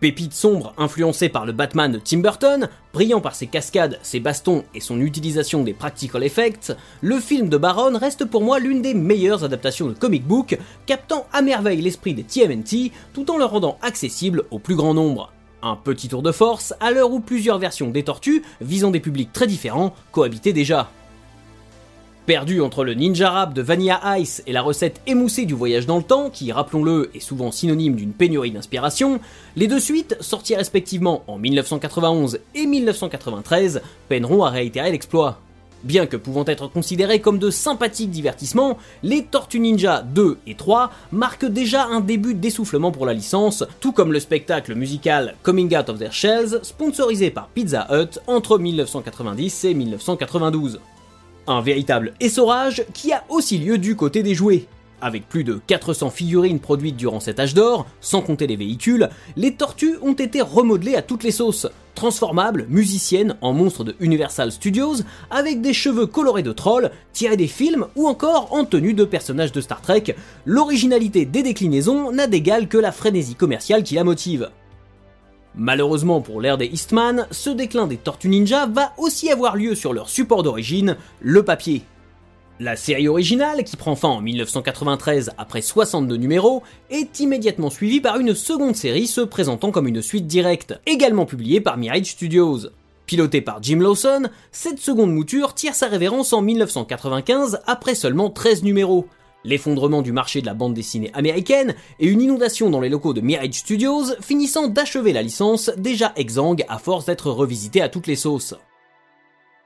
Pépite 0.00 0.32
sombre 0.32 0.72
influencée 0.78 1.28
par 1.28 1.44
le 1.44 1.52
Batman 1.52 1.92
de 1.92 1.98
Tim 1.98 2.20
Burton, 2.20 2.70
brillant 2.94 3.20
par 3.20 3.34
ses 3.34 3.46
cascades, 3.46 3.98
ses 4.02 4.18
bastons 4.18 4.64
et 4.74 4.80
son 4.80 4.98
utilisation 4.98 5.62
des 5.62 5.74
practical 5.74 6.24
effects, 6.24 6.72
le 7.02 7.20
film 7.20 7.50
de 7.50 7.58
Baron 7.58 7.98
reste 7.98 8.24
pour 8.24 8.40
moi 8.42 8.58
l'une 8.58 8.80
des 8.80 8.94
meilleures 8.94 9.44
adaptations 9.44 9.88
de 9.88 9.92
comic 9.92 10.26
book, 10.26 10.58
captant 10.86 11.26
à 11.34 11.42
merveille 11.42 11.82
l'esprit 11.82 12.14
des 12.14 12.22
TMNT 12.22 12.92
tout 13.12 13.30
en 13.30 13.36
le 13.36 13.44
rendant 13.44 13.76
accessible 13.82 14.44
au 14.50 14.58
plus 14.58 14.74
grand 14.74 14.94
nombre. 14.94 15.34
Un 15.62 15.76
petit 15.76 16.08
tour 16.08 16.22
de 16.22 16.32
force 16.32 16.72
à 16.80 16.90
l'heure 16.90 17.12
où 17.12 17.20
plusieurs 17.20 17.58
versions 17.58 17.90
des 17.90 18.02
tortues, 18.02 18.42
visant 18.62 18.90
des 18.90 19.00
publics 19.00 19.34
très 19.34 19.46
différents, 19.46 19.94
cohabitaient 20.12 20.54
déjà. 20.54 20.90
Perdu 22.30 22.60
entre 22.60 22.84
le 22.84 22.94
ninja 22.94 23.28
rap 23.28 23.54
de 23.54 23.60
Vanilla 23.60 24.00
Ice 24.16 24.40
et 24.46 24.52
la 24.52 24.62
recette 24.62 25.00
émoussée 25.08 25.46
du 25.46 25.54
voyage 25.54 25.86
dans 25.86 25.96
le 25.96 26.04
temps, 26.04 26.30
qui, 26.30 26.52
rappelons-le, 26.52 27.10
est 27.12 27.18
souvent 27.18 27.50
synonyme 27.50 27.96
d'une 27.96 28.12
pénurie 28.12 28.52
d'inspiration, 28.52 29.18
les 29.56 29.66
deux 29.66 29.80
suites, 29.80 30.16
sorties 30.20 30.54
respectivement 30.54 31.24
en 31.26 31.38
1991 31.38 32.38
et 32.54 32.66
1993, 32.66 33.82
peineront 34.08 34.44
à 34.44 34.50
réitérer 34.50 34.92
l'exploit. 34.92 35.40
Bien 35.82 36.06
que 36.06 36.16
pouvant 36.16 36.44
être 36.46 36.68
considérés 36.68 37.20
comme 37.20 37.40
de 37.40 37.50
sympathiques 37.50 38.12
divertissements, 38.12 38.78
les 39.02 39.24
Tortues 39.24 39.58
Ninja 39.58 40.02
2 40.02 40.38
et 40.46 40.54
3 40.54 40.92
marquent 41.10 41.50
déjà 41.50 41.86
un 41.86 41.98
début 41.98 42.34
d'essoufflement 42.34 42.92
pour 42.92 43.06
la 43.06 43.12
licence, 43.12 43.64
tout 43.80 43.90
comme 43.90 44.12
le 44.12 44.20
spectacle 44.20 44.76
musical 44.76 45.34
Coming 45.42 45.76
Out 45.76 45.88
of 45.88 45.98
Their 45.98 46.12
Shells, 46.12 46.60
sponsorisé 46.62 47.32
par 47.32 47.48
Pizza 47.48 47.88
Hut 47.90 48.20
entre 48.28 48.56
1990 48.56 49.64
et 49.64 49.74
1992. 49.74 50.78
Un 51.46 51.60
véritable 51.60 52.12
essorage 52.20 52.84
qui 52.92 53.12
a 53.12 53.24
aussi 53.28 53.58
lieu 53.58 53.78
du 53.78 53.96
côté 53.96 54.22
des 54.22 54.34
jouets. 54.34 54.66
Avec 55.02 55.28
plus 55.28 55.44
de 55.44 55.60
400 55.66 56.10
figurines 56.10 56.60
produites 56.60 56.96
durant 56.96 57.20
cet 57.20 57.40
âge 57.40 57.54
d'or, 57.54 57.86
sans 58.00 58.20
compter 58.20 58.46
les 58.46 58.56
véhicules, 58.56 59.08
les 59.36 59.54
tortues 59.54 59.96
ont 60.02 60.12
été 60.12 60.42
remodelées 60.42 60.94
à 60.94 61.02
toutes 61.02 61.24
les 61.24 61.30
sauces. 61.30 61.66
Transformables, 61.94 62.66
musiciennes 62.68 63.36
en 63.40 63.52
monstres 63.52 63.84
de 63.84 63.96
Universal 64.00 64.52
Studios, 64.52 64.96
avec 65.30 65.62
des 65.62 65.72
cheveux 65.72 66.06
colorés 66.06 66.42
de 66.42 66.52
trolls, 66.52 66.90
tirés 67.12 67.38
des 67.38 67.46
films 67.46 67.86
ou 67.96 68.06
encore 68.06 68.52
en 68.52 68.64
tenue 68.64 68.94
de 68.94 69.04
personnages 69.04 69.52
de 69.52 69.60
Star 69.60 69.80
Trek, 69.80 70.14
l'originalité 70.44 71.24
des 71.24 71.42
déclinaisons 71.42 72.12
n'a 72.12 72.26
d'égal 72.26 72.68
que 72.68 72.78
la 72.78 72.92
frénésie 72.92 73.34
commerciale 73.34 73.82
qui 73.82 73.94
la 73.94 74.04
motive. 74.04 74.50
Malheureusement 75.56 76.20
pour 76.20 76.40
l'ère 76.40 76.58
des 76.58 76.66
Eastman, 76.66 77.26
ce 77.30 77.50
déclin 77.50 77.86
des 77.86 77.96
Tortues 77.96 78.28
Ninja 78.28 78.66
va 78.66 78.92
aussi 78.98 79.30
avoir 79.30 79.56
lieu 79.56 79.74
sur 79.74 79.92
leur 79.92 80.08
support 80.08 80.42
d'origine, 80.42 80.96
le 81.20 81.44
papier. 81.44 81.82
La 82.60 82.76
série 82.76 83.08
originale, 83.08 83.64
qui 83.64 83.76
prend 83.76 83.96
fin 83.96 84.08
en 84.08 84.20
1993 84.20 85.30
après 85.38 85.62
62 85.62 86.16
numéros, 86.16 86.62
est 86.90 87.18
immédiatement 87.18 87.70
suivie 87.70 88.02
par 88.02 88.18
une 88.18 88.34
seconde 88.34 88.76
série 88.76 89.06
se 89.06 89.22
présentant 89.22 89.70
comme 89.70 89.88
une 89.88 90.02
suite 90.02 90.26
directe, 90.26 90.78
également 90.84 91.24
publiée 91.24 91.62
par 91.62 91.78
Mirage 91.78 92.06
Studios. 92.06 92.68
Pilotée 93.06 93.40
par 93.40 93.62
Jim 93.62 93.78
Lawson, 93.78 94.28
cette 94.52 94.78
seconde 94.78 95.12
mouture 95.12 95.54
tire 95.54 95.74
sa 95.74 95.88
révérence 95.88 96.34
en 96.34 96.42
1995 96.42 97.60
après 97.66 97.94
seulement 97.94 98.28
13 98.28 98.62
numéros, 98.62 99.08
L'effondrement 99.44 100.02
du 100.02 100.12
marché 100.12 100.40
de 100.40 100.46
la 100.46 100.54
bande 100.54 100.74
dessinée 100.74 101.10
américaine 101.14 101.74
et 101.98 102.06
une 102.06 102.20
inondation 102.20 102.68
dans 102.68 102.80
les 102.80 102.90
locaux 102.90 103.14
de 103.14 103.22
Mirage 103.22 103.54
Studios 103.54 104.04
finissant 104.20 104.68
d'achever 104.68 105.12
la 105.12 105.22
licence 105.22 105.70
déjà 105.76 106.12
exsangue 106.16 106.64
à 106.68 106.78
force 106.78 107.06
d'être 107.06 107.30
revisitée 107.30 107.80
à 107.80 107.88
toutes 107.88 108.06
les 108.06 108.16
sauces. 108.16 108.54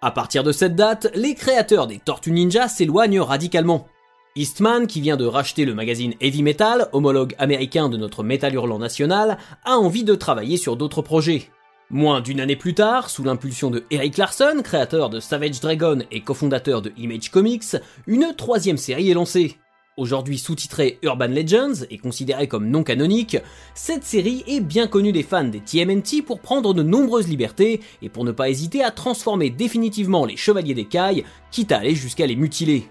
À 0.01 0.11
partir 0.11 0.45
de 0.45 0.53
cette 0.53 0.77
date, 0.77 1.11
les 1.15 1.35
créateurs 1.35 1.87
des 1.87 1.99
Tortues 1.99 2.31
Ninja 2.31 2.69
s'éloignent 2.69 3.21
radicalement. 3.21 3.87
Eastman, 4.37 4.87
qui 4.87 5.01
vient 5.01 5.17
de 5.17 5.27
racheter 5.27 5.65
le 5.65 5.75
magazine 5.75 6.15
Heavy 6.21 6.43
Metal, 6.43 6.89
homologue 6.93 7.35
américain 7.39 7.89
de 7.89 7.97
notre 7.97 8.23
Metal 8.23 8.53
Hurlant 8.53 8.79
national, 8.79 9.39
a 9.65 9.77
envie 9.77 10.05
de 10.05 10.15
travailler 10.15 10.57
sur 10.57 10.77
d'autres 10.77 11.03
projets. 11.03 11.51
Moins 11.91 12.21
d'une 12.21 12.41
année 12.41 12.57
plus 12.57 12.75
tard, 12.75 13.11
sous 13.11 13.23
l'impulsion 13.23 13.71
de 13.71 13.85
Eric 13.91 14.17
Larson, 14.17 14.61
créateur 14.63 15.11
de 15.11 15.21
Savage 15.21 15.61
Dragon 15.61 16.01
et 16.11 16.21
cofondateur 16.21 16.83
de 16.83 16.93
Image 16.97 17.31
Comics, 17.31 17.77
une 18.07 18.35
troisième 18.37 18.77
série 18.77 19.11
est 19.11 19.15
lancée. 19.15 19.57
Aujourd'hui 19.97 20.39
sous-titrée 20.39 20.99
Urban 21.03 21.29
Legends 21.29 21.85
et 21.89 21.99
considérée 21.99 22.49
comme 22.49 22.69
non 22.69 22.83
canonique, 22.83 23.37
cette 23.77 24.03
série 24.03 24.43
est 24.49 24.59
bien 24.59 24.89
connue 24.89 25.13
des 25.13 25.23
fans 25.23 25.45
des 25.45 25.61
TMNT 25.61 26.23
pour 26.27 26.41
prendre 26.41 26.75
de 26.75 26.83
nombreuses 26.83 27.29
libertés 27.29 27.81
et 28.03 28.09
pour 28.09 28.25
ne 28.25 28.33
pas 28.33 28.51
hésiter 28.51 28.83
à 28.83 28.91
transformer 28.91 29.51
définitivement 29.51 30.25
les 30.25 30.37
Chevaliers 30.37 30.75
d'écailles, 30.75 31.23
quitte 31.53 31.71
à 31.71 31.79
aller 31.79 31.95
jusqu'à 31.95 32.27
les 32.27 32.35
mutiler. 32.35 32.89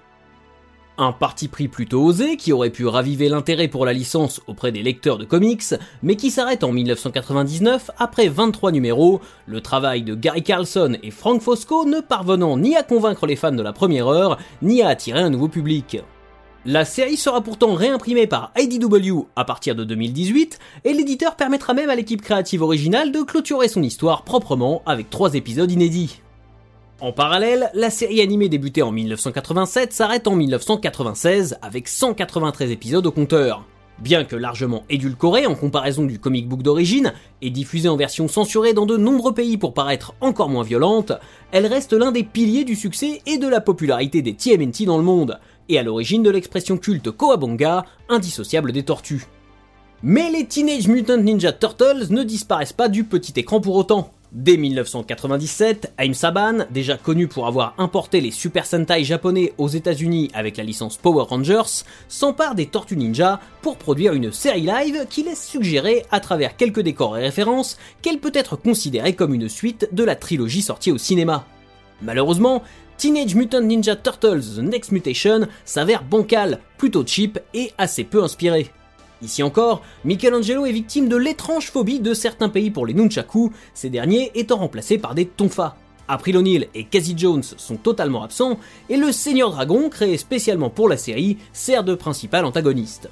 Un 0.97 1.11
parti 1.11 1.49
pris 1.49 1.67
plutôt 1.67 2.05
osé 2.05 2.37
qui 2.37 2.53
aurait 2.53 2.69
pu 2.69 2.85
raviver 2.85 3.27
l'intérêt 3.27 3.67
pour 3.67 3.85
la 3.85 3.91
licence 3.91 4.39
auprès 4.47 4.71
des 4.71 4.81
lecteurs 4.81 5.17
de 5.17 5.25
comics, 5.25 5.75
mais 6.03 6.15
qui 6.15 6.31
s'arrête 6.31 6.63
en 6.63 6.71
1999 6.71 7.91
après 7.97 8.29
23 8.29 8.71
numéros, 8.71 9.19
le 9.45 9.59
travail 9.59 10.03
de 10.03 10.15
Gary 10.15 10.43
Carlson 10.43 10.95
et 11.03 11.11
Frank 11.11 11.41
Fosco 11.41 11.83
ne 11.83 11.99
parvenant 11.99 12.55
ni 12.55 12.77
à 12.77 12.83
convaincre 12.83 13.25
les 13.25 13.35
fans 13.35 13.51
de 13.51 13.61
la 13.61 13.73
première 13.73 14.07
heure, 14.07 14.37
ni 14.61 14.81
à 14.81 14.87
attirer 14.87 15.19
un 15.19 15.31
nouveau 15.31 15.49
public. 15.49 15.97
La 16.65 16.85
série 16.85 17.17
sera 17.17 17.41
pourtant 17.41 17.73
réimprimée 17.73 18.25
par 18.25 18.53
IDW 18.57 19.25
à 19.35 19.43
partir 19.43 19.75
de 19.75 19.83
2018 19.83 20.59
et 20.85 20.93
l'éditeur 20.93 21.35
permettra 21.35 21.73
même 21.73 21.89
à 21.89 21.95
l'équipe 21.95 22.21
créative 22.21 22.61
originale 22.61 23.11
de 23.11 23.21
clôturer 23.21 23.67
son 23.67 23.83
histoire 23.83 24.23
proprement 24.23 24.81
avec 24.85 25.09
trois 25.09 25.33
épisodes 25.33 25.69
inédits. 25.69 26.21
En 27.01 27.11
parallèle, 27.11 27.69
la 27.73 27.89
série 27.89 28.21
animée 28.21 28.47
débutée 28.47 28.81
en 28.81 28.93
1987 28.93 29.91
s'arrête 29.91 30.25
en 30.25 30.37
1996 30.37 31.57
avec 31.61 31.89
193 31.89 32.71
épisodes 32.71 33.05
au 33.05 33.11
compteur. 33.11 33.65
Bien 33.99 34.23
que 34.23 34.35
largement 34.35 34.83
édulcorée 34.89 35.45
en 35.45 35.55
comparaison 35.55 36.03
du 36.03 36.17
comic 36.17 36.47
book 36.47 36.63
d'origine 36.63 37.13
et 37.41 37.49
diffusée 37.49 37.89
en 37.89 37.95
version 37.95 38.27
censurée 38.27 38.73
dans 38.73 38.85
de 38.85 38.97
nombreux 38.97 39.33
pays 39.33 39.57
pour 39.57 39.73
paraître 39.73 40.13
encore 40.19 40.49
moins 40.49 40.63
violente, 40.63 41.11
elle 41.51 41.67
reste 41.67 41.93
l'un 41.93 42.11
des 42.11 42.23
piliers 42.23 42.63
du 42.63 42.75
succès 42.75 43.21
et 43.25 43.37
de 43.37 43.47
la 43.47 43.61
popularité 43.61 44.21
des 44.21 44.33
TMNT 44.33 44.85
dans 44.85 44.97
le 44.97 45.03
monde, 45.03 45.39
et 45.69 45.79
à 45.79 45.83
l'origine 45.83 46.23
de 46.23 46.29
l'expression 46.29 46.77
culte 46.77 47.11
Koabonga, 47.11 47.85
indissociable 48.09 48.71
des 48.71 48.83
tortues. 48.83 49.25
Mais 50.01 50.29
les 50.29 50.45
Teenage 50.45 50.87
Mutant 50.87 51.17
Ninja 51.17 51.53
Turtles 51.53 52.07
ne 52.09 52.23
disparaissent 52.23 52.73
pas 52.73 52.89
du 52.89 53.05
petit 53.05 53.33
écran 53.37 53.61
pour 53.61 53.75
autant. 53.75 54.11
Dès 54.33 54.57
1997, 54.57 55.93
Aim 55.99 56.13
Saban, 56.13 56.65
déjà 56.71 56.97
connu 56.97 57.27
pour 57.27 57.45
avoir 57.45 57.75
importé 57.77 58.19
les 58.19 58.31
Super 58.31 58.65
Sentai 58.65 59.03
japonais 59.03 59.53
aux 59.59 59.67
États-Unis 59.67 60.31
avec 60.33 60.57
la 60.57 60.63
licence 60.63 60.97
Power 60.97 61.25
Rangers, 61.29 61.85
s'empare 62.07 62.55
des 62.55 62.65
Tortues 62.65 62.97
Ninja 62.97 63.39
pour 63.61 63.77
produire 63.77 64.13
une 64.13 64.31
série 64.31 64.65
live 64.65 65.05
qui 65.07 65.21
laisse 65.21 65.47
suggérer, 65.47 66.03
à 66.09 66.19
travers 66.19 66.57
quelques 66.57 66.81
décors 66.81 67.15
et 67.15 67.21
références, 67.21 67.77
qu'elle 68.01 68.17
peut 68.17 68.31
être 68.33 68.55
considérée 68.55 69.13
comme 69.13 69.35
une 69.35 69.49
suite 69.49 69.89
de 69.91 70.03
la 70.03 70.15
trilogie 70.15 70.63
sortie 70.63 70.91
au 70.91 70.97
cinéma. 70.97 71.45
Malheureusement, 72.01 72.63
Teenage 72.97 73.35
Mutant 73.35 73.61
Ninja 73.61 73.95
Turtles 73.95 74.55
The 74.55 74.59
Next 74.59 74.91
Mutation 74.91 75.47
s'avère 75.65 76.03
bancal, 76.03 76.59
plutôt 76.77 77.05
cheap 77.05 77.39
et 77.53 77.71
assez 77.77 78.03
peu 78.03 78.23
inspiré. 78.23 78.69
Ici 79.21 79.41
encore, 79.43 79.81
Michelangelo 80.03 80.65
est 80.65 80.71
victime 80.71 81.07
de 81.07 81.15
l'étrange 81.15 81.71
phobie 81.71 81.99
de 81.99 82.13
certains 82.13 82.49
pays 82.49 82.71
pour 82.71 82.85
les 82.85 82.93
nunchaku, 82.93 83.51
ces 83.73 83.89
derniers 83.89 84.31
étant 84.35 84.57
remplacés 84.57 84.97
par 84.97 85.15
des 85.15 85.25
tonfas. 85.25 85.75
April 86.07 86.37
O'Neil 86.37 86.67
et 86.75 86.83
Casey 86.83 87.13
Jones 87.15 87.43
sont 87.43 87.77
totalement 87.77 88.23
absents, 88.23 88.59
et 88.89 88.97
le 88.97 89.11
Seigneur 89.11 89.51
Dragon, 89.51 89.89
créé 89.89 90.17
spécialement 90.17 90.69
pour 90.69 90.89
la 90.89 90.97
série, 90.97 91.37
sert 91.53 91.83
de 91.83 91.95
principal 91.95 92.45
antagoniste. 92.45 93.09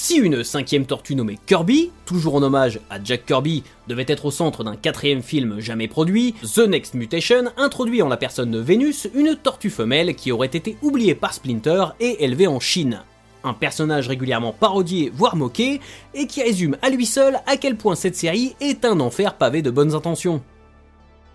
Si 0.00 0.14
une 0.14 0.44
cinquième 0.44 0.86
tortue 0.86 1.16
nommée 1.16 1.40
Kirby, 1.44 1.90
toujours 2.06 2.36
en 2.36 2.42
hommage 2.44 2.78
à 2.88 3.02
Jack 3.02 3.26
Kirby, 3.26 3.64
devait 3.88 4.04
être 4.06 4.26
au 4.26 4.30
centre 4.30 4.62
d'un 4.62 4.76
quatrième 4.76 5.22
film 5.22 5.58
jamais 5.58 5.88
produit, 5.88 6.36
The 6.54 6.68
Next 6.68 6.94
Mutation 6.94 7.46
introduit 7.56 8.00
en 8.00 8.08
la 8.08 8.16
personne 8.16 8.52
de 8.52 8.60
Vénus 8.60 9.08
une 9.12 9.34
tortue 9.34 9.70
femelle 9.70 10.14
qui 10.14 10.30
aurait 10.30 10.46
été 10.46 10.76
oubliée 10.82 11.16
par 11.16 11.34
Splinter 11.34 11.86
et 11.98 12.22
élevée 12.22 12.46
en 12.46 12.60
Chine. 12.60 13.02
Un 13.42 13.54
personnage 13.54 14.06
régulièrement 14.06 14.52
parodié, 14.52 15.10
voire 15.12 15.34
moqué, 15.34 15.80
et 16.14 16.28
qui 16.28 16.44
résume 16.44 16.76
à 16.80 16.90
lui 16.90 17.04
seul 17.04 17.40
à 17.46 17.56
quel 17.56 17.76
point 17.76 17.96
cette 17.96 18.16
série 18.16 18.54
est 18.60 18.84
un 18.84 19.00
enfer 19.00 19.34
pavé 19.34 19.62
de 19.62 19.70
bonnes 19.72 19.96
intentions. 19.96 20.42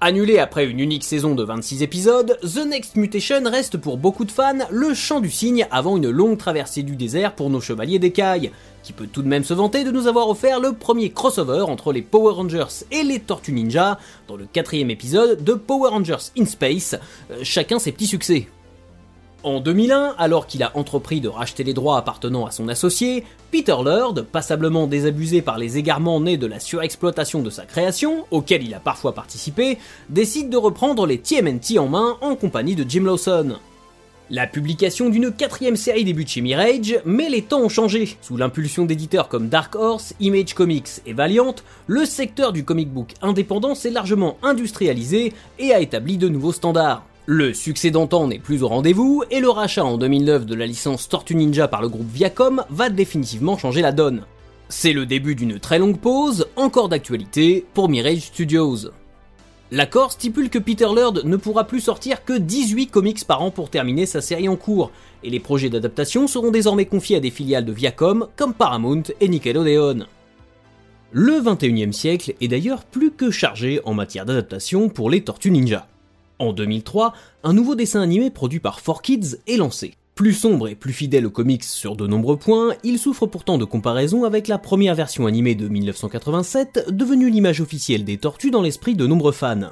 Annulé 0.05 0.37
après 0.37 0.65
une 0.65 0.81
unique 0.81 1.05
saison 1.05 1.33
de 1.33 1.45
26 1.45 1.81
épisodes, 1.81 2.37
The 2.41 2.65
Next 2.65 2.97
Mutation 2.97 3.41
reste 3.45 3.77
pour 3.77 3.97
beaucoup 3.97 4.25
de 4.25 4.33
fans 4.33 4.67
le 4.69 4.93
chant 4.93 5.21
du 5.21 5.31
cygne 5.31 5.65
avant 5.71 5.95
une 5.95 6.09
longue 6.09 6.37
traversée 6.37 6.83
du 6.83 6.97
désert 6.97 7.35
pour 7.35 7.49
nos 7.49 7.61
chevaliers 7.61 7.99
d'écailles, 7.99 8.51
qui 8.83 8.91
peut 8.91 9.07
tout 9.07 9.21
de 9.21 9.29
même 9.29 9.45
se 9.45 9.53
vanter 9.53 9.85
de 9.85 9.91
nous 9.91 10.07
avoir 10.07 10.27
offert 10.27 10.59
le 10.59 10.73
premier 10.73 11.11
crossover 11.11 11.61
entre 11.61 11.93
les 11.93 12.01
Power 12.01 12.33
Rangers 12.33 12.83
et 12.91 13.03
les 13.03 13.21
Tortues 13.21 13.53
Ninja 13.53 13.97
dans 14.27 14.35
le 14.35 14.43
quatrième 14.43 14.89
épisode 14.89 15.41
de 15.41 15.53
Power 15.53 15.91
Rangers 15.91 16.31
in 16.37 16.43
Space, 16.43 16.97
euh, 17.31 17.39
chacun 17.43 17.79
ses 17.79 17.93
petits 17.93 18.07
succès. 18.07 18.49
En 19.43 19.59
2001, 19.59 20.15
alors 20.17 20.47
qu'il 20.47 20.63
a 20.63 20.71
entrepris 20.73 21.19
de 21.19 21.27
racheter 21.27 21.65
les 21.65 21.73
droits 21.73 21.97
appartenant 21.97 22.45
à 22.45 22.51
son 22.51 22.69
associé, 22.69 23.25
Peter 23.51 23.75
Lord, 23.83 24.23
passablement 24.31 24.87
désabusé 24.87 25.41
par 25.41 25.57
les 25.57 25.77
égarements 25.77 26.21
nés 26.21 26.37
de 26.37 26.47
la 26.47 26.61
surexploitation 26.61 27.41
de 27.41 27.49
sa 27.49 27.65
création, 27.65 28.25
auquel 28.31 28.63
il 28.63 28.73
a 28.73 28.79
parfois 28.79 29.13
participé, 29.13 29.79
décide 30.09 30.49
de 30.49 30.55
reprendre 30.55 31.05
les 31.05 31.17
TMNT 31.17 31.77
en 31.77 31.89
main 31.89 32.17
en 32.21 32.37
compagnie 32.37 32.75
de 32.75 32.89
Jim 32.89 33.03
Lawson. 33.03 33.57
La 34.29 34.47
publication 34.47 35.09
d'une 35.09 35.33
quatrième 35.33 35.75
série 35.75 36.05
débute 36.05 36.29
chez 36.29 36.39
Mirage, 36.39 37.01
mais 37.05 37.27
les 37.29 37.41
temps 37.41 37.59
ont 37.59 37.69
changé. 37.69 38.15
Sous 38.21 38.37
l'impulsion 38.37 38.85
d'éditeurs 38.85 39.27
comme 39.27 39.49
Dark 39.49 39.75
Horse, 39.75 40.13
Image 40.21 40.53
Comics 40.53 41.01
et 41.05 41.11
Valiant, 41.11 41.55
le 41.87 42.05
secteur 42.05 42.53
du 42.53 42.63
comic 42.63 42.89
book 42.89 43.11
indépendant 43.21 43.75
s'est 43.75 43.91
largement 43.91 44.37
industrialisé 44.41 45.33
et 45.59 45.73
a 45.73 45.81
établi 45.81 46.17
de 46.17 46.29
nouveaux 46.29 46.53
standards. 46.53 47.03
Le 47.25 47.53
succès 47.53 47.89
d'antan 47.89 48.27
n'est 48.27 48.37
plus 48.37 48.63
au 48.63 48.67
rendez-vous, 48.67 49.23
et 49.31 49.39
le 49.39 49.49
rachat 49.49 49.85
en 49.85 49.97
2009 49.97 50.45
de 50.45 50.55
la 50.55 50.65
licence 50.65 51.07
Tortue 51.07 51.35
Ninja 51.35 51.69
par 51.69 51.81
le 51.81 51.87
groupe 51.87 52.11
Viacom 52.11 52.65
va 52.69 52.89
définitivement 52.89 53.57
changer 53.57 53.81
la 53.81 53.93
donne. 53.93 54.25
C'est 54.67 54.91
le 54.91 55.05
début 55.05 55.33
d'une 55.33 55.57
très 55.57 55.79
longue 55.79 55.99
pause, 55.99 56.47
encore 56.57 56.89
d'actualité, 56.89 57.65
pour 57.73 57.87
Mirage 57.87 58.23
Studios. 58.23 58.89
L'accord 59.71 60.11
stipule 60.11 60.49
que 60.49 60.59
Peter 60.59 60.89
Lord 60.93 61.21
ne 61.23 61.37
pourra 61.37 61.63
plus 61.63 61.79
sortir 61.79 62.25
que 62.25 62.37
18 62.37 62.87
comics 62.87 63.23
par 63.25 63.41
an 63.41 63.51
pour 63.51 63.69
terminer 63.69 64.05
sa 64.05 64.19
série 64.19 64.49
en 64.49 64.57
cours, 64.57 64.91
et 65.23 65.29
les 65.29 65.39
projets 65.39 65.69
d'adaptation 65.69 66.27
seront 66.27 66.51
désormais 66.51 66.87
confiés 66.87 67.15
à 67.15 67.21
des 67.21 67.31
filiales 67.31 67.63
de 67.63 67.71
Viacom 67.71 68.27
comme 68.35 68.53
Paramount 68.53 69.03
et 69.21 69.29
Nickelodeon. 69.29 70.07
Le 71.13 71.33
21e 71.33 71.93
siècle 71.93 72.33
est 72.41 72.49
d'ailleurs 72.49 72.83
plus 72.83 73.11
que 73.11 73.31
chargé 73.31 73.79
en 73.85 73.93
matière 73.93 74.25
d'adaptation 74.25 74.89
pour 74.89 75.09
les 75.09 75.23
Tortues 75.23 75.51
Ninja. 75.51 75.87
En 76.39 76.53
2003, 76.53 77.13
un 77.43 77.53
nouveau 77.53 77.75
dessin 77.75 78.01
animé 78.01 78.29
produit 78.29 78.59
par 78.59 78.79
4Kids 78.79 79.37
est 79.47 79.57
lancé. 79.57 79.95
Plus 80.15 80.33
sombre 80.33 80.67
et 80.67 80.75
plus 80.75 80.93
fidèle 80.93 81.25
aux 81.25 81.31
comics 81.31 81.63
sur 81.63 81.95
de 81.95 82.05
nombreux 82.05 82.37
points, 82.37 82.75
il 82.83 82.99
souffre 82.99 83.25
pourtant 83.25 83.57
de 83.57 83.65
comparaison 83.65 84.25
avec 84.25 84.47
la 84.47 84.59
première 84.59 84.93
version 84.93 85.25
animée 85.25 85.55
de 85.55 85.67
1987, 85.67 86.87
devenue 86.89 87.29
l'image 87.29 87.61
officielle 87.61 88.03
des 88.03 88.17
tortues 88.17 88.51
dans 88.51 88.61
l'esprit 88.61 88.95
de 88.95 89.07
nombreux 89.07 89.31
fans. 89.31 89.71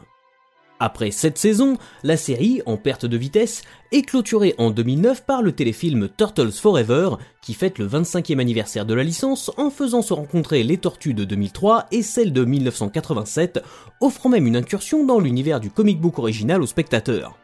Après 0.83 1.11
cette 1.11 1.37
saison, 1.37 1.77
la 2.01 2.17
série, 2.17 2.63
en 2.65 2.75
perte 2.75 3.05
de 3.05 3.15
vitesse, 3.15 3.61
est 3.91 4.01
clôturée 4.01 4.55
en 4.57 4.71
2009 4.71 5.27
par 5.27 5.43
le 5.43 5.51
téléfilm 5.51 6.09
Turtles 6.17 6.51
Forever, 6.51 7.17
qui 7.39 7.53
fête 7.53 7.77
le 7.77 7.87
25e 7.87 8.39
anniversaire 8.39 8.87
de 8.87 8.95
la 8.95 9.03
licence 9.03 9.51
en 9.57 9.69
faisant 9.69 10.01
se 10.01 10.11
rencontrer 10.11 10.63
les 10.63 10.77
tortues 10.77 11.13
de 11.13 11.23
2003 11.23 11.85
et 11.91 12.01
celles 12.01 12.33
de 12.33 12.43
1987, 12.43 13.61
offrant 13.99 14.29
même 14.29 14.47
une 14.47 14.55
incursion 14.55 15.05
dans 15.05 15.19
l'univers 15.19 15.59
du 15.59 15.69
comic 15.69 16.01
book 16.01 16.17
original 16.17 16.63
aux 16.63 16.65
spectateurs. 16.67 17.37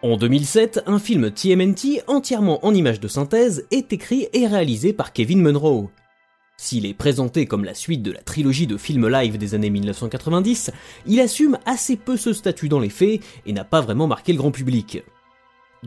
En 0.00 0.16
2007, 0.16 0.84
un 0.86 0.98
film 0.98 1.30
TMNT 1.30 2.04
entièrement 2.06 2.64
en 2.64 2.72
images 2.72 3.00
de 3.00 3.08
synthèse 3.08 3.66
est 3.70 3.92
écrit 3.92 4.28
et 4.32 4.46
réalisé 4.46 4.94
par 4.94 5.12
Kevin 5.12 5.42
Munro. 5.42 5.90
S'il 6.58 6.86
est 6.86 6.94
présenté 6.94 7.44
comme 7.44 7.64
la 7.64 7.74
suite 7.74 8.02
de 8.02 8.10
la 8.10 8.22
trilogie 8.22 8.66
de 8.66 8.78
films 8.78 9.08
live 9.08 9.36
des 9.36 9.54
années 9.54 9.68
1990, 9.68 10.70
il 11.06 11.20
assume 11.20 11.58
assez 11.66 11.96
peu 11.96 12.16
ce 12.16 12.32
statut 12.32 12.70
dans 12.70 12.80
les 12.80 12.88
faits 12.88 13.20
et 13.44 13.52
n'a 13.52 13.64
pas 13.64 13.82
vraiment 13.82 14.06
marqué 14.06 14.32
le 14.32 14.38
grand 14.38 14.50
public. 14.50 15.02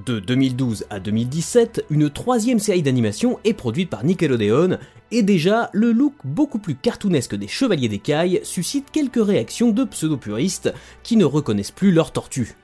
De 0.05 0.19
2012 0.19 0.85
à 0.91 0.99
2017, 0.99 1.85
une 1.89 2.11
troisième 2.11 2.59
série 2.59 2.83
d'animation 2.83 3.39
est 3.43 3.55
produite 3.55 3.89
par 3.89 4.05
Nickelodeon, 4.05 4.77
et 5.09 5.23
déjà, 5.23 5.71
le 5.73 5.91
look 5.91 6.13
beaucoup 6.23 6.59
plus 6.59 6.75
cartoonesque 6.75 7.35
des 7.35 7.47
Chevaliers 7.47 7.89
d'écailles 7.89 8.39
suscite 8.43 8.91
quelques 8.91 9.25
réactions 9.25 9.71
de 9.71 9.83
pseudo-puristes 9.83 10.71
qui 11.01 11.17
ne 11.17 11.25
reconnaissent 11.25 11.71
plus 11.71 11.91
leur 11.91 12.11
tortue. 12.11 12.55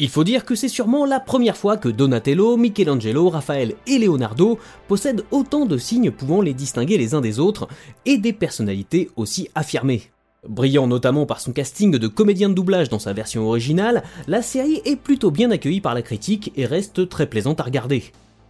Il 0.00 0.08
faut 0.08 0.24
dire 0.24 0.44
que 0.44 0.56
c'est 0.56 0.68
sûrement 0.68 1.04
la 1.04 1.20
première 1.20 1.56
fois 1.56 1.76
que 1.76 1.88
Donatello, 1.88 2.56
Michelangelo, 2.56 3.28
Raphaël 3.28 3.76
et 3.86 3.98
Leonardo 3.98 4.58
possèdent 4.88 5.24
autant 5.30 5.66
de 5.66 5.78
signes 5.78 6.10
pouvant 6.10 6.40
les 6.40 6.52
distinguer 6.52 6.98
les 6.98 7.14
uns 7.14 7.20
des 7.20 7.38
autres, 7.38 7.68
et 8.04 8.18
des 8.18 8.32
personnalités 8.32 9.10
aussi 9.14 9.48
affirmées. 9.54 10.10
Brillant 10.48 10.88
notamment 10.88 11.26
par 11.26 11.40
son 11.40 11.52
casting 11.52 11.92
de 11.92 12.08
comédien 12.08 12.48
de 12.48 12.54
doublage 12.54 12.88
dans 12.88 12.98
sa 12.98 13.12
version 13.12 13.46
originale, 13.46 14.02
la 14.26 14.42
série 14.42 14.82
est 14.84 14.96
plutôt 14.96 15.30
bien 15.30 15.52
accueillie 15.52 15.80
par 15.80 15.94
la 15.94 16.02
critique 16.02 16.52
et 16.56 16.66
reste 16.66 17.08
très 17.08 17.28
plaisante 17.28 17.60
à 17.60 17.64
regarder. 17.64 18.02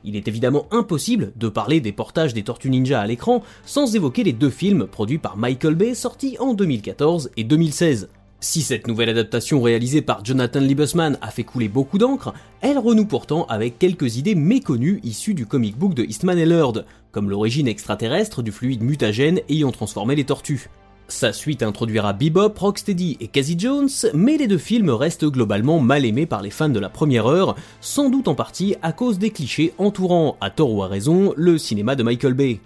Il 0.03 0.17
est 0.17 0.29
évidemment 0.29 0.67
impossible 0.71 1.33
de 1.37 1.49
parler 1.49 1.81
des 1.81 1.93
portages 1.93 2.33
des 2.33 2.43
Tortues 2.43 2.71
Ninja 2.71 3.01
à 3.01 3.07
l'écran 3.07 3.43
sans 3.67 3.95
évoquer 3.95 4.25
les 4.25 4.33
deux 4.33 4.51
films 4.51 4.87
produits 4.87 5.19
par 5.19 5.37
Michael 5.37 5.75
Bay 5.75 5.95
sortis 5.95 6.37
en 6.41 6.55
2014 6.55 7.31
et 7.37 7.45
2016. 7.45 8.09
Si 8.45 8.61
cette 8.61 8.87
nouvelle 8.87 9.09
adaptation 9.09 9.63
réalisée 9.63 10.03
par 10.03 10.23
Jonathan 10.23 10.61
Liebesman 10.61 11.17
a 11.23 11.31
fait 11.31 11.45
couler 11.45 11.67
beaucoup 11.67 11.97
d'encre, 11.97 12.35
elle 12.61 12.77
renoue 12.77 13.07
pourtant 13.07 13.47
avec 13.47 13.79
quelques 13.79 14.19
idées 14.19 14.35
méconnues 14.35 15.01
issues 15.03 15.33
du 15.33 15.47
comic 15.47 15.79
book 15.79 15.95
de 15.95 16.05
Eastman 16.05 16.37
et 16.37 16.45
Lord, 16.45 16.83
comme 17.11 17.31
l'origine 17.31 17.67
extraterrestre 17.67 18.43
du 18.43 18.53
fluide 18.53 18.83
mutagène 18.83 19.41
ayant 19.49 19.73
transformé 19.73 20.15
les 20.15 20.25
tortues. 20.25 20.69
Sa 21.09 21.33
suite 21.33 21.63
introduira 21.63 22.13
Bebop, 22.13 22.53
Rocksteady 22.59 23.17
et 23.19 23.29
Casey 23.29 23.55
Jones, 23.57 23.89
mais 24.13 24.37
les 24.37 24.47
deux 24.47 24.59
films 24.59 24.91
restent 24.91 25.25
globalement 25.25 25.81
mal 25.81 26.05
aimés 26.05 26.27
par 26.27 26.43
les 26.43 26.51
fans 26.51 26.69
de 26.69 26.79
la 26.79 26.91
première 26.91 27.27
heure, 27.27 27.57
sans 27.81 28.11
doute 28.11 28.29
en 28.29 28.35
partie 28.35 28.77
à 28.83 28.93
cause 28.93 29.19
des 29.19 29.31
clichés 29.31 29.73
entourant, 29.79 30.37
à 30.43 30.51
tort 30.51 30.71
ou 30.71 30.83
à 30.83 30.87
raison, 30.87 31.33
le 31.39 31.57
cinéma 31.57 31.97
de 31.97 32.03
Michael 32.03 32.35
Bay. 32.35 32.61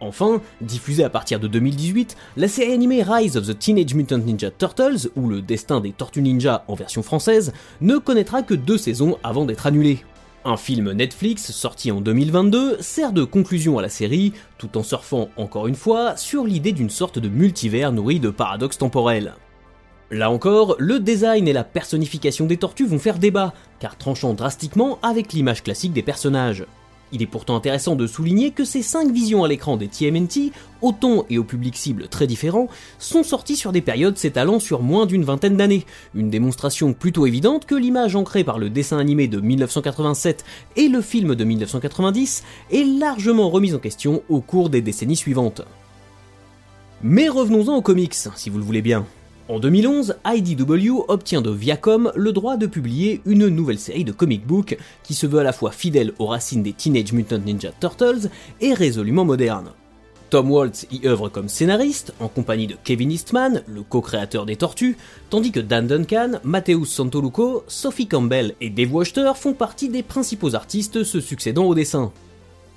Enfin, 0.00 0.42
diffusée 0.60 1.04
à 1.04 1.10
partir 1.10 1.40
de 1.40 1.48
2018, 1.48 2.16
la 2.36 2.48
série 2.48 2.72
animée 2.72 3.02
Rise 3.02 3.36
of 3.36 3.46
the 3.46 3.58
Teenage 3.58 3.94
Mutant 3.94 4.18
Ninja 4.18 4.50
Turtles, 4.50 5.08
ou 5.16 5.28
le 5.28 5.40
destin 5.40 5.80
des 5.80 5.92
Tortues 5.92 6.22
Ninja 6.22 6.64
en 6.68 6.74
version 6.74 7.02
française, 7.02 7.52
ne 7.80 7.96
connaîtra 7.96 8.42
que 8.42 8.54
deux 8.54 8.78
saisons 8.78 9.16
avant 9.22 9.46
d'être 9.46 9.66
annulée. 9.66 10.04
Un 10.44 10.56
film 10.56 10.92
Netflix 10.92 11.50
sorti 11.50 11.90
en 11.90 12.00
2022 12.00 12.76
sert 12.80 13.12
de 13.12 13.24
conclusion 13.24 13.78
à 13.78 13.82
la 13.82 13.88
série, 13.88 14.32
tout 14.58 14.78
en 14.78 14.82
surfant 14.82 15.28
encore 15.36 15.66
une 15.66 15.74
fois 15.74 16.16
sur 16.16 16.44
l'idée 16.44 16.72
d'une 16.72 16.90
sorte 16.90 17.18
de 17.18 17.28
multivers 17.28 17.90
nourri 17.90 18.20
de 18.20 18.30
paradoxes 18.30 18.78
temporels. 18.78 19.34
Là 20.12 20.30
encore, 20.30 20.76
le 20.78 21.00
design 21.00 21.48
et 21.48 21.52
la 21.52 21.64
personnification 21.64 22.46
des 22.46 22.58
tortues 22.58 22.86
vont 22.86 23.00
faire 23.00 23.18
débat, 23.18 23.54
car 23.80 23.98
tranchant 23.98 24.34
drastiquement 24.34 25.00
avec 25.02 25.32
l'image 25.32 25.64
classique 25.64 25.92
des 25.92 26.02
personnages. 26.02 26.64
Il 27.12 27.22
est 27.22 27.26
pourtant 27.26 27.56
intéressant 27.56 27.94
de 27.94 28.06
souligner 28.06 28.50
que 28.50 28.64
ces 28.64 28.82
5 28.82 29.12
visions 29.12 29.44
à 29.44 29.48
l'écran 29.48 29.76
des 29.76 29.86
TMNT, 29.86 30.50
au 30.82 30.92
ton 30.92 31.24
et 31.30 31.38
au 31.38 31.44
public 31.44 31.76
cible 31.76 32.08
très 32.08 32.26
différents, 32.26 32.68
sont 32.98 33.22
sorties 33.22 33.56
sur 33.56 33.70
des 33.72 33.80
périodes 33.80 34.18
s'étalant 34.18 34.58
sur 34.58 34.82
moins 34.82 35.06
d'une 35.06 35.24
vingtaine 35.24 35.56
d'années, 35.56 35.86
une 36.14 36.30
démonstration 36.30 36.92
plutôt 36.92 37.26
évidente 37.26 37.64
que 37.64 37.76
l'image 37.76 38.16
ancrée 38.16 38.44
par 38.44 38.58
le 38.58 38.70
dessin 38.70 38.98
animé 38.98 39.28
de 39.28 39.40
1987 39.40 40.44
et 40.76 40.88
le 40.88 41.00
film 41.00 41.36
de 41.36 41.44
1990 41.44 42.42
est 42.72 42.84
largement 42.98 43.50
remise 43.50 43.74
en 43.74 43.78
question 43.78 44.22
au 44.28 44.40
cours 44.40 44.68
des 44.68 44.82
décennies 44.82 45.16
suivantes. 45.16 45.62
Mais 47.02 47.28
revenons-en 47.28 47.76
aux 47.76 47.82
comics, 47.82 48.14
si 48.14 48.50
vous 48.50 48.58
le 48.58 48.64
voulez 48.64 48.82
bien. 48.82 49.06
En 49.48 49.60
2011, 49.60 50.16
IDW 50.26 51.04
obtient 51.06 51.40
de 51.40 51.50
Viacom 51.50 52.10
le 52.16 52.32
droit 52.32 52.56
de 52.56 52.66
publier 52.66 53.20
une 53.26 53.46
nouvelle 53.46 53.78
série 53.78 54.02
de 54.02 54.10
comic 54.10 54.44
book 54.44 54.76
qui 55.04 55.14
se 55.14 55.28
veut 55.28 55.38
à 55.38 55.44
la 55.44 55.52
fois 55.52 55.70
fidèle 55.70 56.12
aux 56.18 56.26
racines 56.26 56.64
des 56.64 56.72
Teenage 56.72 57.12
Mutant 57.12 57.38
Ninja 57.38 57.70
Turtles 57.78 58.28
et 58.60 58.74
résolument 58.74 59.24
moderne. 59.24 59.70
Tom 60.30 60.50
Waltz 60.50 60.88
y 60.90 61.06
œuvre 61.06 61.28
comme 61.28 61.48
scénariste, 61.48 62.12
en 62.18 62.26
compagnie 62.26 62.66
de 62.66 62.74
Kevin 62.82 63.12
Eastman, 63.12 63.62
le 63.68 63.84
co-créateur 63.84 64.46
des 64.46 64.56
Tortues, 64.56 64.96
tandis 65.30 65.52
que 65.52 65.60
Dan 65.60 65.86
Duncan, 65.86 66.40
Mateusz 66.42 66.86
Santoluco, 66.86 67.62
Sophie 67.68 68.08
Campbell 68.08 68.56
et 68.60 68.68
Dave 68.68 68.92
Wachter 68.92 69.30
font 69.36 69.54
partie 69.54 69.88
des 69.88 70.02
principaux 70.02 70.56
artistes 70.56 71.04
se 71.04 71.20
succédant 71.20 71.66
au 71.66 71.76
dessin. 71.76 72.10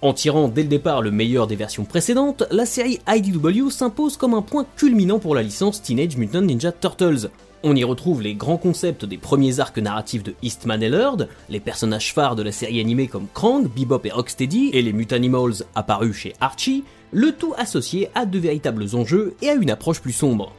En 0.01 0.13
tirant 0.13 0.47
dès 0.47 0.63
le 0.63 0.69
départ 0.69 1.01
le 1.01 1.11
meilleur 1.11 1.45
des 1.45 1.57
versions 1.57 1.83
précédentes, 1.83 2.43
la 2.51 2.65
série 2.65 2.99
IDW 3.05 3.69
s'impose 3.69 4.15
comme 4.15 4.33
un 4.33 4.41
point 4.41 4.65
culminant 4.77 5.19
pour 5.19 5.35
la 5.35 5.43
licence 5.43 5.81
Teenage 5.81 6.15
Mutant 6.15 6.41
Ninja 6.41 6.71
Turtles. 6.71 7.29
On 7.63 7.75
y 7.75 7.83
retrouve 7.83 8.21
les 8.21 8.33
grands 8.33 8.57
concepts 8.57 9.03
des 9.03 9.17
premiers 9.17 9.59
arcs 9.59 9.77
narratifs 9.77 10.23
de 10.23 10.35
Eastman 10.41 10.81
et 10.81 10.87
Lord, 10.87 11.25
les 11.49 11.59
personnages 11.59 12.13
phares 12.13 12.37
de 12.37 12.43
la 12.43 12.53
série 12.53 12.79
animée 12.79 13.07
comme 13.07 13.27
Krang, 13.33 13.67
Bebop 13.67 14.05
et 14.05 14.11
Rocksteady, 14.11 14.69
et 14.71 14.81
les 14.81 14.93
Mutanimals 14.93 15.65
apparus 15.75 16.15
chez 16.15 16.33
Archie, 16.39 16.85
le 17.11 17.33
tout 17.33 17.53
associé 17.57 18.09
à 18.15 18.25
de 18.25 18.39
véritables 18.39 18.95
enjeux 18.95 19.35
et 19.41 19.49
à 19.49 19.55
une 19.55 19.69
approche 19.69 19.99
plus 19.99 20.13
sombre. 20.13 20.53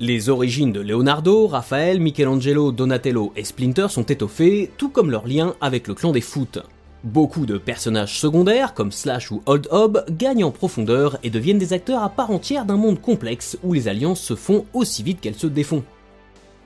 Les 0.00 0.30
origines 0.30 0.72
de 0.72 0.80
Leonardo, 0.80 1.46
Raphaël, 1.46 2.00
Michelangelo, 2.00 2.72
Donatello 2.72 3.32
et 3.36 3.44
Splinter 3.44 3.88
sont 3.90 4.04
étoffées, 4.04 4.70
tout 4.78 4.88
comme 4.88 5.10
leur 5.10 5.26
lien 5.26 5.54
avec 5.60 5.86
le 5.86 5.94
clan 5.94 6.12
des 6.12 6.22
Foot. 6.22 6.60
Beaucoup 7.04 7.46
de 7.46 7.58
personnages 7.58 8.18
secondaires, 8.18 8.74
comme 8.74 8.90
Slash 8.90 9.30
ou 9.30 9.42
Old 9.46 9.68
Hob, 9.70 10.04
gagnent 10.10 10.44
en 10.44 10.50
profondeur 10.50 11.18
et 11.22 11.30
deviennent 11.30 11.58
des 11.58 11.72
acteurs 11.72 12.02
à 12.02 12.08
part 12.08 12.30
entière 12.30 12.64
d'un 12.64 12.76
monde 12.76 13.00
complexe 13.00 13.58
où 13.62 13.74
les 13.74 13.86
alliances 13.86 14.20
se 14.20 14.34
font 14.34 14.64
aussi 14.72 15.02
vite 15.02 15.20
qu'elles 15.20 15.34
se 15.34 15.46
défont. 15.46 15.84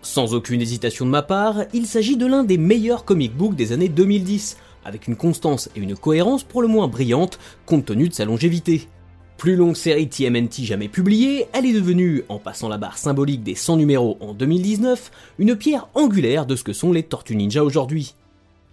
Sans 0.03 0.33
aucune 0.33 0.63
hésitation 0.63 1.05
de 1.05 1.11
ma 1.11 1.23
part, 1.23 1.65
il 1.75 1.87
s'agit 1.87 2.17
de 2.17 2.27
l'un 2.27 2.43
des 2.43 2.57
meilleurs 2.57 3.05
comic 3.05 3.37
books 3.37 3.57
des 3.57 3.73
années 3.73 3.89
2010, 3.89 4.57
avec 4.85 5.09
une 5.09 5.17
constance 5.17 5.69
et 5.77 5.81
une 5.81 5.97
cohérence 5.97 6.43
pour 6.43 6.63
le 6.63 6.69
moins 6.69 6.89
brillantes 6.89 7.39
compte 7.67 7.85
tenu 7.85 8.09
de 8.09 8.15
sa 8.15 8.25
longévité. 8.25 8.89
Plus 9.37 9.57
longue 9.57 9.77
série 9.77 10.09
TMNT 10.09 10.65
jamais 10.65 10.89
publiée, 10.89 11.49
elle 11.53 11.67
est 11.67 11.73
devenue, 11.73 12.25
en 12.29 12.39
passant 12.39 12.69
la 12.69 12.79
barre 12.79 12.99
symbolique 12.99 13.43
des 13.43 13.55
100 13.55 13.77
numéros 13.77 14.17
en 14.21 14.33
2019, 14.33 15.11
une 15.39 15.57
pierre 15.57 15.89
angulaire 15.95 16.47
de 16.47 16.57
ce 16.57 16.65
que 16.65 16.73
sont 16.73 16.93
les 16.93 17.03
Tortues 17.03 17.37
Ninja 17.37 17.65
aujourd'hui. 17.65 18.15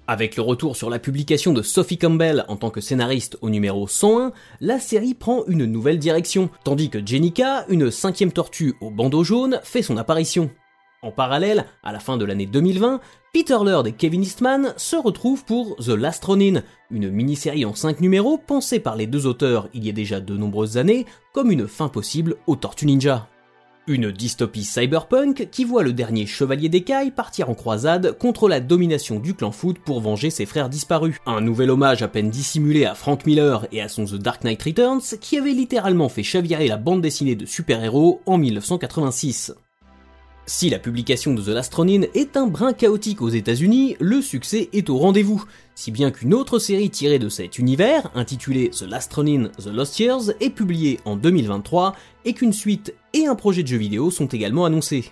Avec 0.09 0.37
le 0.37 0.41
retour 0.41 0.77
sur 0.77 0.89
la 0.89 0.99
publication 0.99 1.51
de 1.51 1.61
Sophie 1.61 1.97
Campbell 1.97 2.45
en 2.47 2.55
tant 2.55 2.69
que 2.69 2.79
scénariste 2.79 3.37
au 3.41 3.49
numéro 3.49 3.89
101, 3.89 4.31
la 4.61 4.79
série 4.79 5.13
prend 5.13 5.43
une 5.47 5.65
nouvelle 5.65 5.99
direction, 5.99 6.49
tandis 6.63 6.89
que 6.89 7.05
Jenica, 7.05 7.65
une 7.67 7.91
cinquième 7.91 8.31
tortue 8.31 8.75
au 8.79 8.89
bandeau 8.89 9.25
jaune, 9.25 9.59
fait 9.63 9.81
son 9.81 9.97
apparition. 9.97 10.49
En 11.01 11.11
parallèle, 11.11 11.65
à 11.83 11.91
la 11.91 11.99
fin 11.99 12.15
de 12.15 12.23
l'année 12.23 12.45
2020, 12.45 13.01
Peter 13.33 13.57
Lord 13.61 13.85
et 13.85 13.91
Kevin 13.91 14.23
Eastman 14.23 14.73
se 14.77 14.95
retrouvent 14.95 15.43
pour 15.43 15.75
The 15.75 15.89
Last 15.89 16.23
Ronin, 16.23 16.63
une 16.89 17.09
mini-série 17.09 17.65
en 17.65 17.75
5 17.75 17.99
numéros 17.99 18.37
pensée 18.37 18.79
par 18.79 18.95
les 18.95 19.07
deux 19.07 19.27
auteurs 19.27 19.67
il 19.73 19.85
y 19.85 19.89
a 19.89 19.93
déjà 19.93 20.21
de 20.21 20.37
nombreuses 20.37 20.77
années 20.77 21.05
comme 21.33 21.51
une 21.51 21.67
fin 21.67 21.89
possible 21.89 22.37
aux 22.47 22.55
Tortues 22.55 22.85
Ninja. 22.85 23.27
Une 23.89 24.11
dystopie 24.11 24.65
cyberpunk 24.65 25.47
qui 25.49 25.63
voit 25.63 25.81
le 25.81 25.93
dernier 25.93 26.25
chevalier 26.25 26.67
d'écaille 26.67 27.09
partir 27.09 27.49
en 27.49 27.53
croisade 27.53 28.17
contre 28.17 28.49
la 28.49 28.59
domination 28.59 29.17
du 29.17 29.33
clan 29.33 29.53
Foot 29.53 29.79
pour 29.79 30.01
venger 30.01 30.29
ses 30.29 30.45
frères 30.45 30.67
disparus. 30.67 31.15
Un 31.25 31.39
nouvel 31.39 31.71
hommage 31.71 32.01
à 32.01 32.09
peine 32.09 32.29
dissimulé 32.29 32.83
à 32.83 32.95
Frank 32.95 33.25
Miller 33.25 33.65
et 33.71 33.81
à 33.81 33.87
son 33.87 34.03
The 34.03 34.15
Dark 34.15 34.43
Knight 34.43 34.61
Returns 34.61 35.17
qui 35.21 35.37
avait 35.37 35.51
littéralement 35.51 36.09
fait 36.09 36.23
chavirer 36.23 36.67
la 36.67 36.75
bande 36.75 37.01
dessinée 37.01 37.35
de 37.35 37.45
super-héros 37.45 38.21
en 38.25 38.37
1986. 38.37 39.53
Si 40.49 40.69
la 40.69 40.79
publication 40.79 41.33
de 41.33 41.41
The 41.41 41.49
Last 41.49 41.73
Ronin 41.73 42.03
est 42.13 42.37
un 42.37 42.47
brin 42.47 42.71
chaotique 42.71 43.21
aux 43.21 43.27
États-Unis, 43.27 43.97
le 43.99 44.21
succès 44.21 44.69
est 44.71 44.89
au 44.89 44.97
rendez-vous, 44.97 45.43
si 45.75 45.91
bien 45.91 46.09
qu'une 46.09 46.33
autre 46.33 46.57
série 46.57 46.89
tirée 46.89 47.19
de 47.19 47.27
cet 47.27 47.59
univers, 47.59 48.09
intitulée 48.15 48.69
The 48.69 48.83
Last 48.83 49.13
Ronin 49.13 49.49
The 49.61 49.67
Lost 49.67 49.99
Years, 49.99 50.31
est 50.39 50.49
publiée 50.49 51.01
en 51.03 51.17
2023 51.17 51.97
et 52.23 52.31
qu'une 52.31 52.53
suite 52.53 52.93
et 53.13 53.27
un 53.27 53.35
projet 53.35 53.61
de 53.61 53.67
jeu 53.67 53.75
vidéo 53.75 54.09
sont 54.09 54.27
également 54.27 54.63
annoncés. 54.63 55.11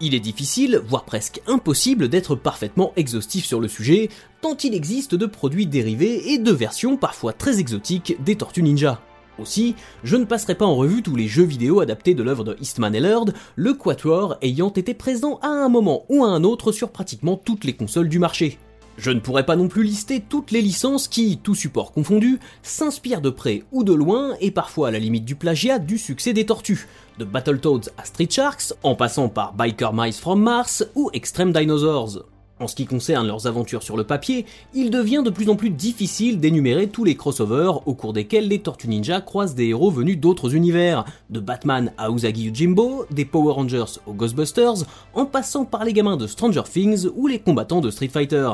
Il 0.00 0.14
est 0.14 0.20
difficile, 0.20 0.80
voire 0.82 1.04
presque 1.04 1.42
impossible 1.46 2.08
d'être 2.08 2.34
parfaitement 2.34 2.94
exhaustif 2.96 3.44
sur 3.44 3.60
le 3.60 3.68
sujet, 3.68 4.08
tant 4.40 4.56
il 4.56 4.74
existe 4.74 5.14
de 5.14 5.26
produits 5.26 5.66
dérivés 5.66 6.32
et 6.32 6.38
de 6.38 6.52
versions 6.52 6.96
parfois 6.96 7.34
très 7.34 7.60
exotiques 7.60 8.16
des 8.24 8.36
Tortues 8.36 8.62
Ninja. 8.62 9.02
Aussi, 9.38 9.76
je 10.02 10.16
ne 10.16 10.24
passerai 10.24 10.54
pas 10.54 10.66
en 10.66 10.74
revue 10.74 11.02
tous 11.02 11.14
les 11.14 11.28
jeux 11.28 11.44
vidéo 11.44 11.80
adaptés 11.80 12.14
de 12.14 12.22
l'œuvre 12.22 12.44
de 12.44 12.56
Eastman 12.60 12.94
et 12.94 13.00
Laird, 13.00 13.34
le 13.56 13.74
Quatuor 13.74 14.36
ayant 14.42 14.72
été 14.72 14.94
présent 14.94 15.38
à 15.42 15.48
un 15.48 15.68
moment 15.68 16.04
ou 16.08 16.24
à 16.24 16.28
un 16.28 16.42
autre 16.44 16.72
sur 16.72 16.90
pratiquement 16.90 17.36
toutes 17.36 17.64
les 17.64 17.74
consoles 17.74 18.08
du 18.08 18.18
marché. 18.18 18.58
Je 18.98 19.12
ne 19.12 19.20
pourrais 19.20 19.46
pas 19.46 19.54
non 19.54 19.68
plus 19.68 19.84
lister 19.84 20.20
toutes 20.20 20.50
les 20.50 20.60
licences 20.60 21.06
qui, 21.06 21.38
tout 21.38 21.54
support 21.54 21.92
confondu, 21.92 22.40
s'inspirent 22.62 23.20
de 23.20 23.30
près 23.30 23.62
ou 23.70 23.84
de 23.84 23.94
loin 23.94 24.34
et 24.40 24.50
parfois 24.50 24.88
à 24.88 24.90
la 24.90 24.98
limite 24.98 25.24
du 25.24 25.36
plagiat 25.36 25.78
du 25.78 25.98
succès 25.98 26.32
des 26.32 26.46
tortues, 26.46 26.88
de 27.16 27.24
Battletoads 27.24 27.90
à 27.96 28.04
Street 28.04 28.28
Sharks, 28.28 28.74
en 28.82 28.96
passant 28.96 29.28
par 29.28 29.54
Biker 29.54 29.92
Mice 29.94 30.18
from 30.18 30.42
Mars 30.42 30.84
ou 30.96 31.10
Extreme 31.12 31.52
Dinosaurs. 31.52 32.24
En 32.60 32.66
ce 32.66 32.74
qui 32.74 32.86
concerne 32.86 33.26
leurs 33.26 33.46
aventures 33.46 33.84
sur 33.84 33.96
le 33.96 34.02
papier, 34.02 34.44
il 34.74 34.90
devient 34.90 35.22
de 35.24 35.30
plus 35.30 35.48
en 35.48 35.54
plus 35.54 35.70
difficile 35.70 36.40
d'énumérer 36.40 36.88
tous 36.88 37.04
les 37.04 37.14
crossovers 37.14 37.86
au 37.86 37.94
cours 37.94 38.12
desquels 38.12 38.48
les 38.48 38.58
Tortues 38.58 38.88
Ninja 38.88 39.20
croisent 39.20 39.54
des 39.54 39.66
héros 39.66 39.92
venus 39.92 40.18
d'autres 40.18 40.56
univers, 40.56 41.04
de 41.30 41.38
Batman 41.38 41.92
à 41.96 42.10
Usagi 42.10 42.46
Yojimbo, 42.46 43.06
des 43.12 43.24
Power 43.24 43.52
Rangers 43.52 44.00
aux 44.06 44.12
Ghostbusters, 44.12 44.84
en 45.14 45.24
passant 45.24 45.64
par 45.64 45.84
les 45.84 45.92
gamins 45.92 46.16
de 46.16 46.26
Stranger 46.26 46.64
Things 46.64 47.06
ou 47.14 47.28
les 47.28 47.38
combattants 47.38 47.80
de 47.80 47.90
Street 47.90 48.08
Fighter. 48.08 48.50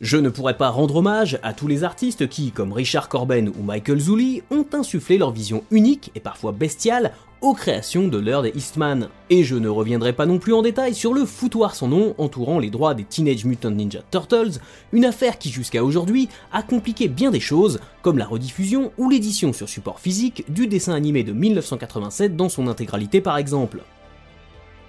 Je 0.00 0.16
ne 0.16 0.30
pourrais 0.30 0.56
pas 0.56 0.70
rendre 0.70 0.96
hommage 0.96 1.38
à 1.42 1.52
tous 1.52 1.66
les 1.66 1.84
artistes 1.84 2.26
qui, 2.26 2.52
comme 2.52 2.72
Richard 2.72 3.10
Corben 3.10 3.50
ou 3.50 3.62
Michael 3.62 4.00
Zulli, 4.00 4.42
ont 4.50 4.64
insufflé 4.72 5.18
leur 5.18 5.30
vision 5.30 5.62
unique 5.70 6.10
et 6.14 6.20
parfois 6.20 6.52
bestiale 6.52 7.12
aux 7.40 7.54
créations 7.54 8.08
de 8.08 8.18
Lord 8.18 8.46
et 8.46 8.52
Eastman. 8.54 9.08
Et 9.30 9.44
je 9.44 9.56
ne 9.56 9.68
reviendrai 9.68 10.12
pas 10.12 10.26
non 10.26 10.38
plus 10.38 10.52
en 10.52 10.62
détail 10.62 10.94
sur 10.94 11.14
le 11.14 11.24
foutoir 11.24 11.74
sans 11.74 11.88
nom 11.88 12.14
entourant 12.18 12.58
les 12.58 12.70
droits 12.70 12.94
des 12.94 13.04
Teenage 13.04 13.44
Mutant 13.44 13.70
Ninja 13.70 14.00
Turtles, 14.10 14.58
une 14.92 15.04
affaire 15.04 15.38
qui 15.38 15.50
jusqu'à 15.50 15.84
aujourd'hui 15.84 16.28
a 16.52 16.62
compliqué 16.62 17.08
bien 17.08 17.30
des 17.30 17.40
choses, 17.40 17.80
comme 18.02 18.18
la 18.18 18.26
rediffusion 18.26 18.92
ou 18.98 19.08
l'édition 19.08 19.52
sur 19.52 19.68
support 19.68 20.00
physique 20.00 20.44
du 20.48 20.66
dessin 20.66 20.94
animé 20.94 21.24
de 21.24 21.32
1987 21.32 22.36
dans 22.36 22.48
son 22.48 22.66
intégralité 22.66 23.20
par 23.20 23.36
exemple. 23.36 23.82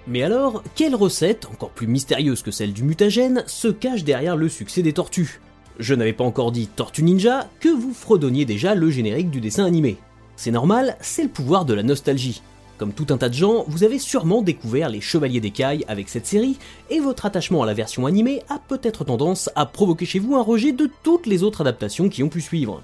Mais 0.06 0.22
alors, 0.22 0.64
quelle 0.74 0.96
recette, 0.96 1.46
encore 1.46 1.70
plus 1.70 1.86
mystérieuse 1.86 2.42
que 2.42 2.50
celle 2.50 2.72
du 2.72 2.82
mutagène, 2.82 3.44
se 3.46 3.68
cache 3.68 4.02
derrière 4.02 4.36
le 4.36 4.48
succès 4.48 4.82
des 4.82 4.92
tortues? 4.92 5.40
Je 5.78 5.94
n'avais 5.94 6.12
pas 6.12 6.24
encore 6.24 6.52
dit 6.52 6.66
Tortue 6.66 7.02
Ninja 7.02 7.48
que 7.60 7.68
vous 7.68 7.94
fredonniez 7.94 8.44
déjà 8.44 8.74
le 8.74 8.90
générique 8.90 9.30
du 9.30 9.40
dessin 9.40 9.64
animé. 9.64 9.96
C'est 10.36 10.50
normal, 10.50 10.96
c'est 11.00 11.22
le 11.22 11.28
pouvoir 11.28 11.64
de 11.64 11.74
la 11.74 11.82
nostalgie. 11.82 12.42
Comme 12.78 12.92
tout 12.92 13.06
un 13.10 13.18
tas 13.18 13.28
de 13.28 13.34
gens, 13.34 13.64
vous 13.68 13.84
avez 13.84 13.98
sûrement 13.98 14.42
découvert 14.42 14.88
les 14.88 15.00
Chevaliers 15.00 15.40
d'écailles 15.40 15.84
avec 15.86 16.08
cette 16.08 16.26
série, 16.26 16.58
et 16.90 16.98
votre 16.98 17.26
attachement 17.26 17.62
à 17.62 17.66
la 17.66 17.74
version 17.74 18.06
animée 18.06 18.42
a 18.48 18.58
peut-être 18.58 19.04
tendance 19.04 19.50
à 19.54 19.66
provoquer 19.66 20.04
chez 20.04 20.18
vous 20.18 20.34
un 20.34 20.42
rejet 20.42 20.72
de 20.72 20.90
toutes 21.02 21.26
les 21.26 21.42
autres 21.44 21.60
adaptations 21.60 22.08
qui 22.08 22.22
ont 22.22 22.28
pu 22.28 22.40
suivre. 22.40 22.82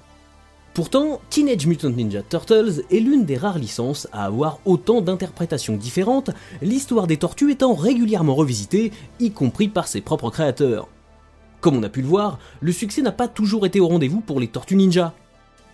Pourtant, 0.73 1.19
Teenage 1.29 1.65
Mutant 1.65 1.89
Ninja 1.89 2.21
Turtles 2.21 2.83
est 2.89 2.99
l'une 2.99 3.25
des 3.25 3.35
rares 3.35 3.57
licences 3.57 4.07
à 4.13 4.23
avoir 4.23 4.59
autant 4.63 5.01
d'interprétations 5.01 5.75
différentes, 5.75 6.29
l'histoire 6.61 7.07
des 7.07 7.17
tortues 7.17 7.51
étant 7.51 7.73
régulièrement 7.73 8.35
revisitée, 8.35 8.93
y 9.19 9.31
compris 9.31 9.67
par 9.67 9.89
ses 9.89 9.99
propres 9.99 10.29
créateurs. 10.29 10.87
Comme 11.59 11.75
on 11.75 11.83
a 11.83 11.89
pu 11.89 12.01
le 12.01 12.07
voir, 12.07 12.39
le 12.61 12.71
succès 12.71 13.01
n'a 13.01 13.11
pas 13.11 13.27
toujours 13.27 13.65
été 13.65 13.81
au 13.81 13.87
rendez-vous 13.89 14.21
pour 14.21 14.39
les 14.39 14.47
Tortues 14.47 14.77
Ninja. 14.77 15.13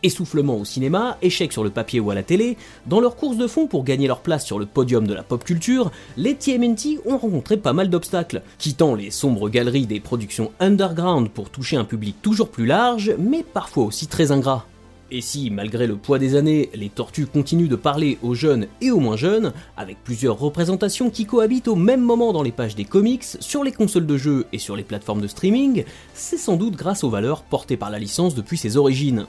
Essoufflement 0.06 0.58
au 0.58 0.66
cinéma, 0.66 1.18
échec 1.24 1.52
sur 1.52 1.64
le 1.64 1.72
papier 1.72 2.00
ou 2.00 2.12
à 2.12 2.14
la 2.14 2.22
télé, 2.22 2.58
dans 2.86 3.00
leur 3.00 3.16
course 3.16 3.38
de 3.38 3.48
fond 3.48 3.66
pour 3.66 3.84
gagner 3.84 4.06
leur 4.06 4.20
place 4.20 4.46
sur 4.46 4.60
le 4.60 4.68
podium 4.68 5.08
de 5.08 5.16
la 5.16 5.24
pop 5.24 5.44
culture, 5.44 5.90
les 6.16 6.36
TMNT 6.36 7.00
ont 7.08 7.18
rencontré 7.18 7.58
pas 7.58 7.74
mal 7.74 7.90
d'obstacles, 7.90 8.44
quittant 8.60 8.94
les 8.94 9.10
sombres 9.10 9.50
galeries 9.50 9.88
des 9.88 10.00
productions 10.00 10.52
underground 10.60 11.30
pour 11.30 11.50
toucher 11.50 11.78
un 11.78 11.86
public 11.86 12.18
toujours 12.22 12.50
plus 12.50 12.68
large, 12.68 13.16
mais 13.18 13.44
parfois 13.52 13.86
aussi 13.86 14.06
très 14.06 14.32
ingrat. 14.32 14.68
Et 15.10 15.22
si, 15.22 15.50
malgré 15.50 15.88
le 15.88 15.96
poids 15.96 16.20
des 16.20 16.36
années, 16.36 16.70
les 16.76 16.90
tortues 16.90 17.26
continuent 17.26 17.68
de 17.68 17.76
parler 17.76 18.20
aux 18.22 18.36
jeunes 18.36 18.68
et 18.82 18.92
aux 18.92 19.00
moins 19.00 19.18
jeunes, 19.18 19.54
avec 19.76 20.04
plusieurs 20.04 20.38
représentations 20.38 21.10
qui 21.10 21.26
cohabitent 21.26 21.68
au 21.68 21.76
même 21.76 22.02
moment 22.02 22.32
dans 22.32 22.44
les 22.44 22.52
pages 22.52 22.76
des 22.76 22.86
comics, 22.86 23.24
sur 23.24 23.64
les 23.64 23.72
consoles 23.72 24.06
de 24.06 24.18
jeux 24.18 24.46
et 24.54 24.60
sur 24.60 24.76
les 24.76 24.84
plateformes 24.84 25.22
de 25.22 25.28
streaming, 25.28 25.84
c'est 26.14 26.38
sans 26.38 26.58
doute 26.58 26.76
grâce 26.76 27.04
aux 27.04 27.10
valeurs 27.10 27.42
portées 27.42 27.76
par 27.76 27.90
la 27.90 27.98
licence 27.98 28.36
depuis 28.36 28.60
ses 28.60 28.78
origines. 28.78 29.26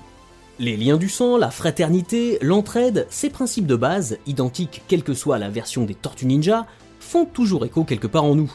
Les 0.59 0.79
liens 0.79 0.97
du 0.97 1.11
sang, 1.11 1.37
la 1.37 1.51
fraternité, 1.51 2.39
l'entraide, 2.41 3.07
ces 3.11 3.29
principes 3.29 3.67
de 3.67 3.77
base, 3.77 4.17
identiques 4.27 4.83
quelle 4.89 5.03
que 5.03 5.13
soit 5.13 5.39
la 5.39 5.51
version 5.51 5.85
des 5.85 5.95
Tortues 5.95 6.25
Ninja, 6.25 6.65
font 6.99 7.27
toujours 7.27 7.67
écho 7.67 7.85
quelque 7.85 8.07
part 8.07 8.25
en 8.25 8.35
nous. 8.35 8.51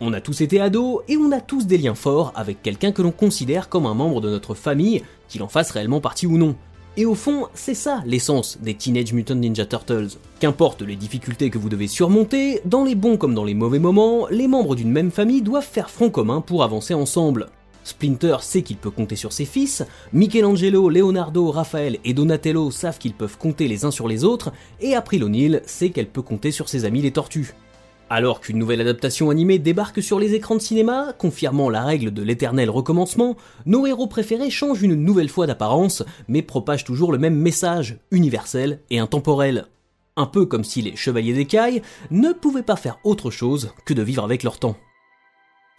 On 0.00 0.12
a 0.12 0.20
tous 0.20 0.42
été 0.42 0.60
ados 0.60 1.00
et 1.08 1.16
on 1.16 1.32
a 1.32 1.40
tous 1.40 1.66
des 1.66 1.76
liens 1.76 1.96
forts 1.96 2.32
avec 2.36 2.62
quelqu'un 2.62 2.92
que 2.92 3.02
l'on 3.02 3.10
considère 3.10 3.68
comme 3.68 3.86
un 3.86 3.94
membre 3.94 4.20
de 4.20 4.30
notre 4.30 4.54
famille, 4.54 5.02
qu'il 5.28 5.42
en 5.42 5.48
fasse 5.48 5.72
réellement 5.72 6.00
partie 6.00 6.28
ou 6.28 6.38
non. 6.38 6.54
Et 6.96 7.04
au 7.04 7.16
fond, 7.16 7.48
c'est 7.52 7.74
ça 7.74 8.00
l'essence 8.06 8.58
des 8.62 8.74
Teenage 8.74 9.12
Mutant 9.12 9.34
Ninja 9.34 9.66
Turtles. 9.66 10.18
Qu'importe 10.38 10.82
les 10.82 10.96
difficultés 10.96 11.50
que 11.50 11.58
vous 11.58 11.68
devez 11.68 11.88
surmonter, 11.88 12.60
dans 12.64 12.84
les 12.84 12.94
bons 12.94 13.16
comme 13.16 13.34
dans 13.34 13.44
les 13.44 13.54
mauvais 13.54 13.80
moments, 13.80 14.28
les 14.30 14.46
membres 14.46 14.76
d'une 14.76 14.92
même 14.92 15.10
famille 15.10 15.42
doivent 15.42 15.68
faire 15.68 15.90
front 15.90 16.10
commun 16.10 16.42
pour 16.42 16.62
avancer 16.62 16.94
ensemble. 16.94 17.48
Splinter 17.84 18.36
sait 18.40 18.62
qu'il 18.62 18.76
peut 18.76 18.90
compter 18.90 19.16
sur 19.16 19.32
ses 19.32 19.44
fils, 19.44 19.84
Michelangelo, 20.12 20.88
Leonardo, 20.88 21.50
Raphaël 21.50 21.98
et 22.04 22.14
Donatello 22.14 22.70
savent 22.70 22.98
qu'ils 22.98 23.14
peuvent 23.14 23.38
compter 23.38 23.68
les 23.68 23.84
uns 23.84 23.90
sur 23.90 24.08
les 24.08 24.24
autres, 24.24 24.52
et 24.80 24.94
April 24.94 25.24
O'Neil 25.24 25.60
sait 25.64 25.90
qu'elle 25.90 26.08
peut 26.08 26.22
compter 26.22 26.50
sur 26.52 26.68
ses 26.68 26.84
amis 26.84 27.02
les 27.02 27.12
tortues. 27.12 27.54
Alors 28.12 28.40
qu'une 28.40 28.58
nouvelle 28.58 28.80
adaptation 28.80 29.30
animée 29.30 29.60
débarque 29.60 30.02
sur 30.02 30.18
les 30.18 30.34
écrans 30.34 30.56
de 30.56 30.60
cinéma, 30.60 31.14
confirmant 31.16 31.70
la 31.70 31.84
règle 31.84 32.10
de 32.10 32.22
l'éternel 32.22 32.68
recommencement, 32.68 33.36
nos 33.66 33.86
héros 33.86 34.08
préférés 34.08 34.50
changent 34.50 34.82
une 34.82 34.96
nouvelle 34.96 35.28
fois 35.28 35.46
d'apparence, 35.46 36.02
mais 36.26 36.42
propagent 36.42 36.84
toujours 36.84 37.12
le 37.12 37.18
même 37.18 37.36
message, 37.36 37.98
universel 38.10 38.80
et 38.90 38.98
intemporel. 38.98 39.66
Un 40.16 40.26
peu 40.26 40.44
comme 40.44 40.64
si 40.64 40.82
les 40.82 40.96
Chevaliers 40.96 41.34
d'écailles 41.34 41.82
ne 42.10 42.32
pouvaient 42.32 42.64
pas 42.64 42.74
faire 42.74 42.98
autre 43.04 43.30
chose 43.30 43.70
que 43.86 43.94
de 43.94 44.02
vivre 44.02 44.24
avec 44.24 44.42
leur 44.42 44.58
temps. 44.58 44.76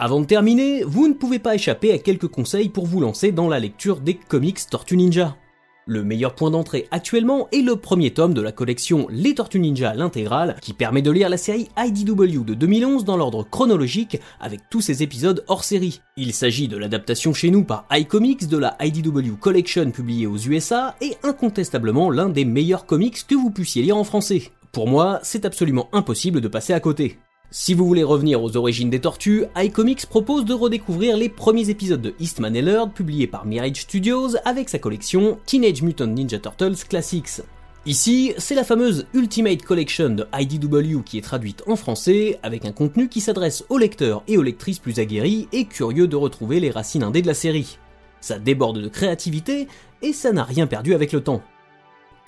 Avant 0.04 0.20
de 0.20 0.26
terminer, 0.26 0.84
vous 0.84 1.08
ne 1.08 1.14
pouvez 1.14 1.38
pas 1.38 1.54
échapper 1.54 1.92
à 1.92 2.00
quelques 2.00 2.28
conseils 2.28 2.70
pour 2.70 2.88
vous 2.88 3.02
lancer 3.02 3.32
dans 3.32 3.48
la 3.48 3.60
lecture 3.60 4.00
des 4.00 4.16
comics 4.16 4.58
Tortue 4.68 4.98
Ninja. 4.98 5.38
Le 5.86 6.04
meilleur 6.04 6.34
point 6.34 6.50
d'entrée 6.50 6.88
actuellement 6.90 7.48
est 7.52 7.62
le 7.62 7.76
premier 7.76 8.10
tome 8.10 8.34
de 8.34 8.42
la 8.42 8.52
collection 8.52 9.06
Les 9.12 9.36
Tortues 9.36 9.60
Ninja 9.60 9.94
l'intégrale, 9.94 10.56
qui 10.60 10.74
permet 10.74 11.04
de 11.04 11.12
lire 11.12 11.30
la 11.30 11.38
série 11.38 11.70
IDW 11.78 12.44
de 12.44 12.56
2011 12.56 13.06
dans 13.06 13.16
l'ordre 13.16 13.44
chronologique 13.44 14.20
avec 14.40 14.62
tous 14.72 14.82
ses 14.82 15.04
épisodes 15.04 15.46
hors 15.48 15.64
série. 15.64 16.02
Il 16.18 16.34
s'agit 16.34 16.68
de 16.68 16.78
l'adaptation 16.78 17.32
chez 17.32 17.52
nous 17.52 17.64
par 17.64 17.86
iComics 17.92 18.48
de 18.48 18.58
la 18.58 18.76
IDW 18.82 19.36
Collection 19.40 19.92
publiée 19.92 20.26
aux 20.26 20.38
USA 20.38 20.96
et 21.02 21.16
incontestablement 21.22 22.10
l'un 22.10 22.30
des 22.30 22.46
meilleurs 22.46 22.88
comics 22.88 23.28
que 23.28 23.36
vous 23.36 23.52
puissiez 23.52 23.84
lire 23.84 23.98
en 23.98 24.04
français. 24.04 24.50
Pour 24.72 24.88
moi, 24.88 25.20
c'est 25.22 25.46
absolument 25.46 25.90
impossible 25.94 26.42
de 26.42 26.48
passer 26.48 26.74
à 26.74 26.80
côté. 26.80 27.20
Si 27.54 27.74
vous 27.74 27.86
voulez 27.86 28.04
revenir 28.04 28.42
aux 28.42 28.56
origines 28.56 28.90
des 28.90 29.02
tortues, 29.02 29.44
iComics 29.58 30.06
propose 30.06 30.46
de 30.46 30.54
redécouvrir 30.54 31.18
les 31.18 31.28
premiers 31.28 31.70
épisodes 31.70 32.02
de 32.02 32.14
Eastman 32.18 32.56
et 32.56 32.62
Laird 32.62 32.94
publiés 32.94 33.28
par 33.28 33.46
Mirage 33.46 33.82
Studios 33.82 34.38
avec 34.46 34.70
sa 34.70 34.80
collection 34.80 35.38
Teenage 35.46 35.82
Mutant 35.82 36.08
Ninja 36.08 36.40
Turtles 36.40 36.78
Classics. 36.88 37.42
Ici, 37.86 38.32
c'est 38.38 38.56
la 38.56 38.64
fameuse 38.64 39.06
Ultimate 39.14 39.64
Collection 39.64 40.12
de 40.12 40.26
IDW 40.34 41.02
qui 41.04 41.18
est 41.18 41.24
traduite 41.24 41.62
en 41.68 41.76
français, 41.76 42.40
avec 42.42 42.64
un 42.64 42.72
contenu 42.72 43.10
qui 43.10 43.20
s'adresse 43.20 43.66
aux 43.68 43.78
lecteurs 43.78 44.24
et 44.30 44.38
aux 44.38 44.44
lectrices 44.44 44.80
plus 44.80 45.00
aguerris 45.00 45.50
et 45.52 45.66
curieux 45.66 46.08
de 46.08 46.16
retrouver 46.16 46.62
les 46.62 46.72
racines 46.72 47.04
indées 47.04 47.22
de 47.22 47.28
la 47.28 47.34
série. 47.34 47.80
Ça 48.22 48.40
déborde 48.40 48.80
de 48.80 48.88
créativité, 48.88 49.68
et 50.02 50.14
ça 50.14 50.32
n'a 50.32 50.46
rien 50.46 50.68
perdu 50.68 50.94
avec 50.94 51.12
le 51.12 51.22
temps. 51.22 51.42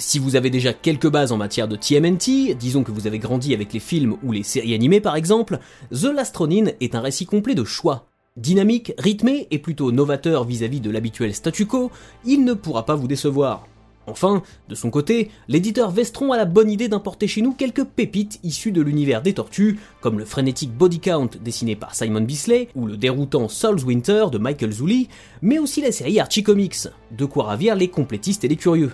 Si 0.05 0.19
vous 0.19 0.35
avez 0.35 0.49
déjà 0.49 0.73
quelques 0.73 1.09
bases 1.09 1.31
en 1.31 1.37
matière 1.37 1.69
de 1.69 1.77
TMNT, 1.77 2.55
disons 2.59 2.83
que 2.83 2.91
vous 2.91 3.07
avez 3.07 3.19
grandi 3.19 3.53
avec 3.53 3.71
les 3.71 3.79
films 3.79 4.17
ou 4.21 4.33
les 4.33 4.43
séries 4.43 4.73
animées 4.73 4.99
par 4.99 5.15
exemple, 5.15 5.59
The 5.91 6.11
Last 6.13 6.35
Ronin 6.35 6.65
est 6.81 6.93
un 6.93 6.99
récit 6.99 7.25
complet 7.25 7.55
de 7.55 7.63
choix. 7.63 8.09
Dynamique, 8.35 8.91
rythmé 8.97 9.47
et 9.49 9.59
plutôt 9.59 9.93
novateur 9.93 10.43
vis-à-vis 10.43 10.81
de 10.81 10.91
l'habituel 10.91 11.33
statu 11.33 11.65
quo, 11.65 11.89
il 12.25 12.43
ne 12.43 12.53
pourra 12.53 12.85
pas 12.85 12.95
vous 12.95 13.07
décevoir. 13.07 13.65
Enfin, 14.05 14.43
de 14.67 14.75
son 14.75 14.89
côté, 14.89 15.31
l'éditeur 15.47 15.89
Vestron 15.89 16.33
a 16.33 16.37
la 16.37 16.43
bonne 16.43 16.69
idée 16.69 16.89
d'importer 16.89 17.29
chez 17.29 17.41
nous 17.41 17.53
quelques 17.53 17.85
pépites 17.85 18.41
issues 18.43 18.73
de 18.73 18.81
l'univers 18.81 19.21
des 19.21 19.33
tortues, 19.33 19.79
comme 20.01 20.19
le 20.19 20.25
frénétique 20.25 20.73
Body 20.73 20.99
Count 20.99 21.29
dessiné 21.41 21.77
par 21.77 21.95
Simon 21.95 22.21
Bisley, 22.21 22.67
ou 22.75 22.87
le 22.87 22.97
déroutant 22.97 23.47
Soul's 23.47 23.85
Winter 23.85 24.25
de 24.33 24.37
Michael 24.37 24.73
Zulli, 24.73 25.07
mais 25.41 25.59
aussi 25.59 25.79
la 25.81 25.93
série 25.93 26.19
Archie 26.19 26.43
Comics, 26.43 26.89
de 27.17 27.23
quoi 27.23 27.45
ravir 27.45 27.77
les 27.77 27.87
complétistes 27.87 28.43
et 28.43 28.49
les 28.49 28.57
curieux. 28.57 28.91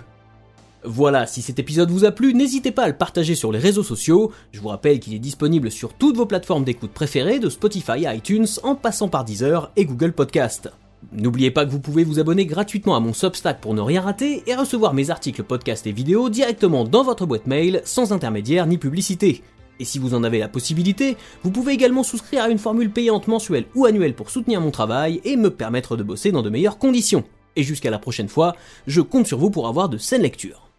Voilà, 0.84 1.26
si 1.26 1.42
cet 1.42 1.58
épisode 1.58 1.90
vous 1.90 2.06
a 2.06 2.10
plu, 2.10 2.32
n'hésitez 2.32 2.70
pas 2.70 2.84
à 2.84 2.88
le 2.88 2.96
partager 2.96 3.34
sur 3.34 3.52
les 3.52 3.58
réseaux 3.58 3.82
sociaux. 3.82 4.32
Je 4.52 4.60
vous 4.60 4.68
rappelle 4.68 4.98
qu'il 4.98 5.12
est 5.12 5.18
disponible 5.18 5.70
sur 5.70 5.92
toutes 5.92 6.16
vos 6.16 6.24
plateformes 6.24 6.64
d'écoute 6.64 6.92
préférées, 6.92 7.38
de 7.38 7.50
Spotify 7.50 8.06
à 8.06 8.14
iTunes, 8.14 8.46
en 8.62 8.74
passant 8.74 9.08
par 9.08 9.24
Deezer 9.24 9.70
et 9.76 9.84
Google 9.84 10.12
Podcast. 10.12 10.70
N'oubliez 11.12 11.50
pas 11.50 11.66
que 11.66 11.70
vous 11.70 11.80
pouvez 11.80 12.02
vous 12.02 12.18
abonner 12.18 12.46
gratuitement 12.46 12.96
à 12.96 13.00
mon 13.00 13.12
Substack 13.12 13.60
pour 13.60 13.74
ne 13.74 13.80
rien 13.82 14.00
rater 14.00 14.42
et 14.46 14.54
recevoir 14.54 14.94
mes 14.94 15.10
articles, 15.10 15.42
podcasts 15.42 15.86
et 15.86 15.92
vidéos 15.92 16.30
directement 16.30 16.84
dans 16.84 17.02
votre 17.02 17.26
boîte 17.26 17.46
mail, 17.46 17.82
sans 17.84 18.12
intermédiaire 18.12 18.66
ni 18.66 18.78
publicité. 18.78 19.42
Et 19.80 19.84
si 19.84 19.98
vous 19.98 20.14
en 20.14 20.24
avez 20.24 20.38
la 20.38 20.48
possibilité, 20.48 21.16
vous 21.42 21.50
pouvez 21.50 21.72
également 21.72 22.02
souscrire 22.02 22.44
à 22.44 22.48
une 22.48 22.58
formule 22.58 22.90
payante 22.90 23.28
mensuelle 23.28 23.66
ou 23.74 23.84
annuelle 23.84 24.14
pour 24.14 24.30
soutenir 24.30 24.60
mon 24.62 24.70
travail 24.70 25.20
et 25.24 25.36
me 25.36 25.50
permettre 25.50 25.96
de 25.96 26.02
bosser 26.02 26.32
dans 26.32 26.42
de 26.42 26.50
meilleures 26.50 26.78
conditions. 26.78 27.24
Et 27.56 27.62
jusqu'à 27.62 27.90
la 27.90 27.98
prochaine 27.98 28.28
fois, 28.28 28.54
je 28.86 29.00
compte 29.00 29.26
sur 29.26 29.38
vous 29.38 29.50
pour 29.50 29.68
avoir 29.68 29.88
de 29.88 29.98
saines 29.98 30.22
lectures. 30.22 30.69